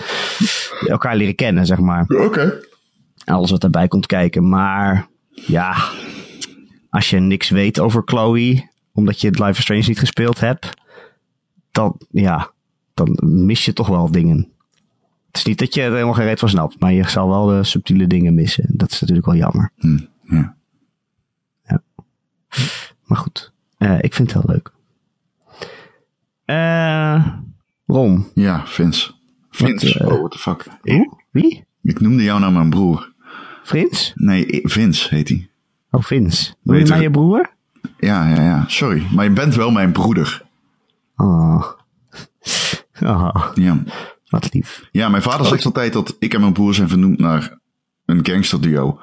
[0.87, 2.05] elkaar leren kennen, zeg maar.
[2.09, 2.61] Oké.
[3.25, 4.49] Alles wat daarbij komt kijken.
[4.49, 5.75] Maar ja,
[6.91, 10.71] als je niks weet over Chloe, omdat je Life is Strange niet gespeeld hebt,
[11.71, 12.51] dan, ja,
[12.95, 14.49] dan mis je toch wel dingen.
[15.27, 17.47] Het is niet dat je er helemaal geen reet van snapt, maar je zal wel
[17.47, 18.65] de subtiele dingen missen.
[18.69, 19.71] Dat is natuurlijk wel jammer.
[19.79, 20.57] Hm, ja.
[23.05, 24.73] Maar goed, eh, ik vind het heel leuk.
[26.45, 27.27] Eh
[27.87, 28.27] Ron.
[28.35, 29.13] ja, Vince.
[29.51, 30.67] Vince, eh, oh, what the fuck.
[30.83, 31.23] Hoe?
[31.31, 31.65] Wie?
[31.83, 33.13] Ik noemde jou naar mijn broer.
[33.65, 34.13] Frins?
[34.15, 35.49] Nee, Vince heet hij.
[35.91, 36.55] Oh, Vins.
[36.63, 37.53] Noem je mij je- broer?
[37.99, 38.65] Ja, ja, ja.
[38.69, 39.07] Sorry.
[39.15, 40.43] Maar je bent wel mijn broeder.
[41.17, 41.65] Oh.
[43.03, 43.83] oh, Ja.
[44.29, 44.89] wat lief.
[44.91, 47.59] Ja, mijn vader zegt altijd dat ik en mijn broer zijn vernoemd naar
[48.07, 48.99] een gangsterduo.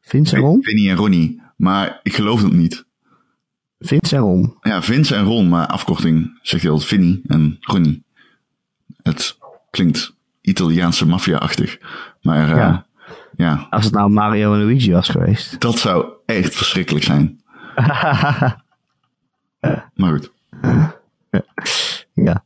[0.00, 0.62] Vins en Ron?
[0.62, 1.42] Vinnie en Ronnie.
[1.56, 2.85] Maar ik geloof dat niet.
[3.78, 4.56] Vins en Ron.
[4.60, 8.04] Ja, Vince en Ron, maar afkorting zegt hij altijd Vinnie en Ronnie.
[9.02, 9.38] Het
[9.70, 11.78] klinkt Italiaanse maffia-achtig.
[12.22, 12.86] Maar eh, Ja.
[13.36, 13.66] ja.
[13.70, 15.60] Als het nou Mario en Luigi was geweest.
[15.60, 17.40] dat zou echt verschrikkelijk zijn.
[19.94, 20.32] Maar goed.
[22.14, 22.44] ja.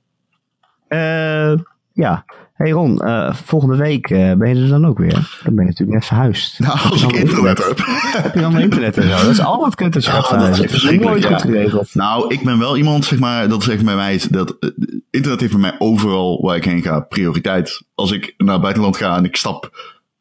[0.89, 1.59] Eh,
[1.93, 2.25] ja.
[2.61, 5.41] Hey Ron, eh, volgende week eh, ben je er dan ook weer.
[5.45, 6.59] Dan ben je natuurlijk net verhuisd.
[6.59, 7.79] Nou, als ik internet heb.
[8.23, 9.09] Heb je dan internet en zo?
[9.09, 11.95] Dat is al wat kut dat je gaat Oh, dat is nooit goed geregeld.
[11.95, 14.71] Nou, ik ben wel iemand, zeg maar, dat zegt bij mij, dat eh,
[15.11, 17.83] internet heeft bij mij overal waar ik heen ga prioriteit.
[17.95, 19.71] Als ik naar het buitenland ga en ik stap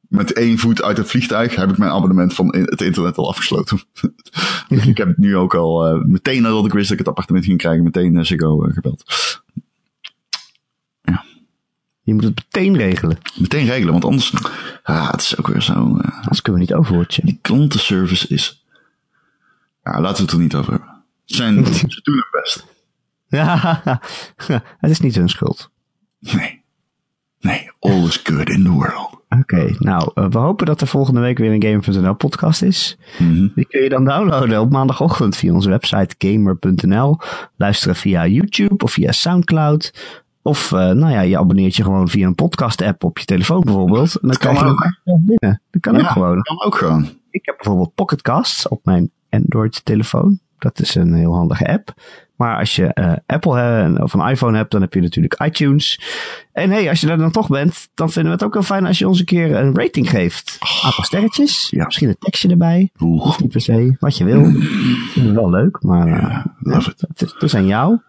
[0.09, 3.79] met één voet uit het vliegtuig, heb ik mijn abonnement van het internet al afgesloten.
[4.69, 7.07] dus ik heb het nu ook al, eh, meteen nadat ik wist dat ik het
[7.07, 9.03] appartement ging krijgen, meteen uh, Ziggo eh, gebeld.
[12.09, 13.17] Je moet het meteen regelen.
[13.35, 14.33] Meteen regelen, want anders,
[14.83, 17.25] ah, het is ook weer zo, eh, Anders kunnen we niet overwatchen.
[17.25, 18.65] die klantenservice is,
[19.83, 20.89] ja, laten we het er niet over hebben.
[21.25, 22.65] Ze Zijn, ze doen hun best.
[23.27, 23.81] Ja,
[24.79, 25.69] het is niet hun schuld.
[26.19, 26.61] Nee.
[27.39, 29.17] Nee, all is good in the world.
[29.29, 32.97] Oké, nou, eh, we hopen dat er volgende week weer een Gamer.nl podcast is.
[33.19, 33.47] Mhm.
[33.55, 37.19] Die kun je dan downloaden op maandagochtend via onze website gamer.nl.
[37.57, 39.93] Luisteren via YouTube of via Soundcloud.
[40.41, 43.61] Of, eh, nou ja, je abonneert je gewoon via een podcast app op je telefoon
[43.61, 44.15] bijvoorbeeld.
[44.15, 44.89] En dan kan je ook.
[45.03, 45.61] binnen.
[45.71, 46.41] Dat kan ook gewoon.
[46.41, 47.09] Kan ook gewoon.
[47.29, 50.39] Ik heb bijvoorbeeld Pocketcasts op mijn Android-telefoon.
[50.57, 51.93] Dat is een heel handige app.
[52.35, 56.01] Maar als je eh, Apple hebt of een iPhone hebt, dan heb je natuurlijk iTunes.
[56.51, 58.85] En hey, als je er dan toch bent, dan vinden we het ook wel fijn
[58.85, 60.57] als je ons een keer een rating geeft.
[60.83, 61.85] Aantal sterretjes, Ja.
[61.85, 62.89] misschien een tekstje erbij.
[62.99, 64.43] Oeh, niet per se, wat je wil.
[65.13, 67.01] Vinden we wel leuk, maar eh, love it.
[67.17, 67.99] het is aan jou.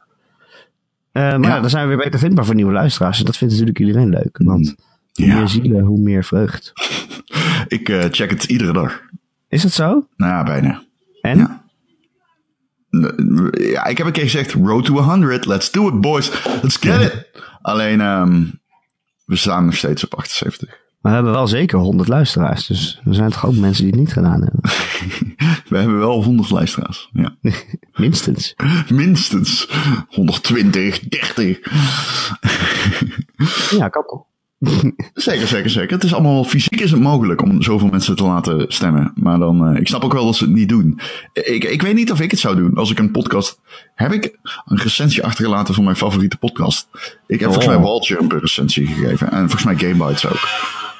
[1.12, 1.60] Eh, maar ja.
[1.60, 3.18] Dan zijn we weer beter vindbaar voor nieuwe luisteraars.
[3.18, 4.40] En dat vindt natuurlijk iedereen leuk.
[4.44, 4.74] Want
[5.12, 5.36] hoe Ja.
[5.36, 6.72] meer zielen, hoe meer vreugd.
[7.68, 9.00] Ik eh, check het iedere dag.
[9.48, 10.06] Is het zo?
[10.16, 10.82] Nou ja, bijna.
[11.20, 11.38] En?
[11.38, 11.62] Ja.
[13.86, 17.26] Ik heb een keer gezegd, road to 100, let's do it boys, let's get it.
[17.62, 18.44] Alleen, ehm,
[19.24, 20.68] we staan nog steeds op 78.
[20.68, 22.66] Maar we hebben wel zeker 100 luisteraars.
[22.66, 24.60] Dus er zijn toch ook mensen die het niet gedaan hebben.
[25.68, 27.10] We hebben wel 100 luisteraars.
[27.12, 27.36] Ja.
[27.92, 28.54] Minstens.
[28.88, 29.68] Minstens
[30.08, 31.58] 120, 30.
[33.70, 34.28] Ja, kan toch?
[35.14, 35.92] Zeker, zeker, zeker.
[35.92, 39.12] Het is allemaal fysiek is het mogelijk om zoveel mensen te laten stemmen.
[39.14, 41.00] Maar dan, eh, ik snap ook wel dat ze het niet doen.
[41.32, 42.74] Ik, ik weet niet of ik het zou doen.
[42.74, 43.60] Als ik een podcast,
[43.94, 46.88] heb ik een recensie achtergelaten van mijn favoriete podcast.
[47.26, 49.30] Ik heb volgens mij Walljump een recensie gegeven.
[49.30, 50.48] En volgens mij Gamebites ook.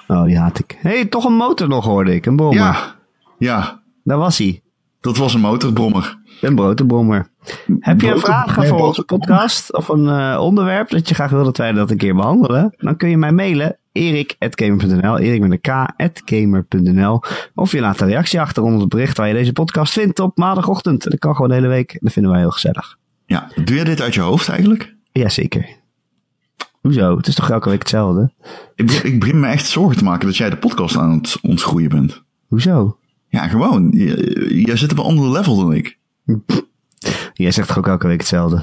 [0.07, 0.79] Oh, die haat ik.
[0.81, 2.27] Hé, hey, toch een motor nog hoorde ik.
[2.27, 2.59] Een brommer.
[2.59, 2.97] Ja,
[3.39, 3.80] ja,
[4.11, 4.63] Daar was hij.
[5.01, 6.19] dat was een motorbrommer.
[6.41, 7.29] Een broodbrommer.
[7.81, 9.75] Heb je een vraag voor onze podcast?
[9.77, 12.75] Of een eh, onderwerp dat je graag wil dat wij dat een keer behandelen?
[12.77, 13.79] Dan kun je mij mailen.
[13.93, 17.23] erik.gamer.nl Erik met een k.gamer.nl
[17.55, 20.39] Of je laat een reactie achter onder het bericht waar je deze podcast vindt op
[20.39, 21.03] maandagochtend.
[21.11, 21.99] Dat kan gewoon de hele week.
[22.01, 22.97] Dat vinden wij heel gezellig.
[23.27, 24.95] Ja, doe je dit uit je hoofd eigenlijk?
[25.13, 25.69] Jazeker.
[26.81, 27.17] Hoezo?
[27.17, 28.33] Het is toch elke week hetzelfde?
[28.75, 31.39] Ik, be- ik begin me echt zorgen te maken dat jij de podcast aan het
[31.43, 32.23] ontgroeien bent.
[32.49, 32.99] Hoezo?
[33.31, 33.91] Ja, gewoon.
[34.49, 35.99] Jij zit op een ander level dan ik.
[37.35, 38.63] Jij zegt toch ook elke week hetzelfde?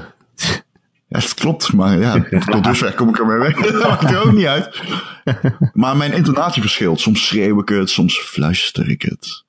[1.08, 3.56] Ja, dat klopt, maar ja, tot dusver kom ik ermee weg.
[3.72, 4.82] Dat maakt er ook niet uit.
[5.72, 7.00] Maar mijn intonatie verschilt.
[7.00, 9.44] Soms schreeuw ik het, soms fluister ik het.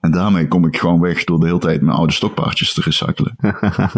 [0.00, 3.36] En daarmee kom ik gewoon weg door de hele tijd mijn oude stokpaardjes te recyclen.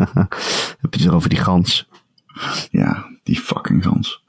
[0.80, 1.88] Heb je het over die gans?
[2.70, 4.24] Ja, die fucking gans.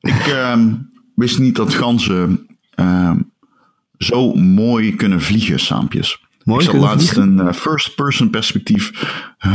[0.00, 0.74] ik ehm,
[1.14, 3.18] wist niet dat ganzen ehm,
[3.98, 6.24] zo mooi kunnen vliegen, saampjes.
[6.44, 7.38] Mooi ik zat kunnen laatst vliegen?
[7.38, 8.90] een eh, first-person perspectief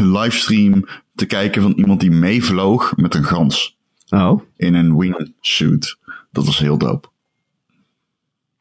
[0.01, 0.85] livestream
[1.15, 3.79] te kijken van iemand die meevloog met een gans
[4.09, 4.41] Oh.
[4.57, 5.97] in een wingsuit.
[6.31, 7.07] Dat was heel dope.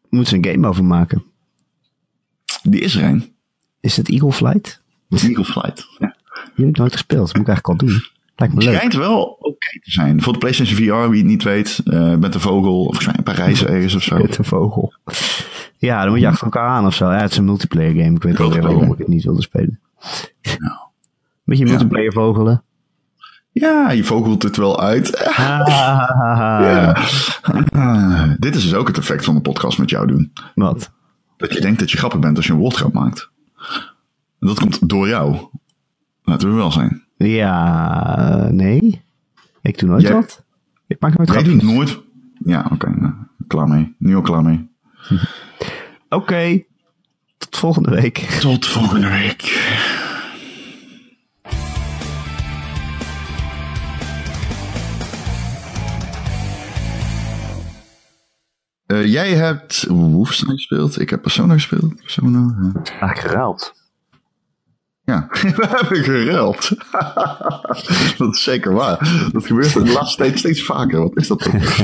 [0.08, 1.24] Moeten ze een game over maken.
[2.62, 3.32] Die is er een.
[3.80, 4.82] Is het Eagle Flight?
[5.08, 5.86] Eagle Flight.
[5.98, 6.16] Ja.
[6.54, 7.26] Die heb ik nooit gespeeld.
[7.26, 8.02] Dat moet ik eigenlijk al doen.
[8.36, 8.74] Lijkt me leuk.
[8.74, 10.22] schijnt wel oké te zijn.
[10.22, 13.64] Voor de PlayStation VR, wie het niet weet, eh met de vogel, of in Parijs
[13.74, 14.16] ergens of zo.
[14.18, 14.94] Met een vogel.
[15.80, 17.10] Ja, dan moet je achter elkaar aan of zo.
[17.10, 18.16] Ja, het is een multiplayer game.
[18.16, 18.74] Ik weet alweer Multiplayer.
[18.76, 19.80] waarom ik het niet wilde spelen.
[21.44, 22.62] Beetje multiplayer vogelen.
[23.52, 25.24] Ja, je vogelt het wel uit.
[25.36, 25.60] Ah,
[27.72, 30.32] Ah, dit is dus ook het effect van de podcast met jou doen.
[30.54, 30.92] Wat?
[31.36, 33.30] Dat je denkt dat je grappig bent als je een woordgrap maakt.
[34.40, 35.36] Dat komt door jou.
[36.22, 37.02] Laten we wel zijn.
[37.16, 39.02] Ja, nee.
[39.62, 40.44] Ik doe nooit Jij- wat.
[40.86, 41.62] Ik maak nooit Jij grapjes.
[41.62, 42.00] doet nooit...
[42.44, 42.90] Ja, oké.
[43.00, 43.12] nou,
[43.46, 43.94] klaar mee.
[43.98, 44.69] Nu al klaar mee.
[46.08, 46.62] Oké.
[47.38, 48.18] Tot volgende week.
[48.18, 49.42] Tot volgende week.
[58.86, 61.00] Eh, jij hebt Wolfenstein gespeeld.
[61.00, 61.96] Ik heb Persona gespeeld.
[61.96, 62.72] Persona.
[63.00, 63.06] ja.
[63.06, 63.72] Geruild.
[65.04, 65.26] Ja,
[65.56, 66.70] we hebben geruild.
[68.18, 69.28] dat is zeker waar.
[69.32, 71.00] Dat gebeurt de laatste tijd steeds vaker.
[71.00, 71.76] Wat is dat toch?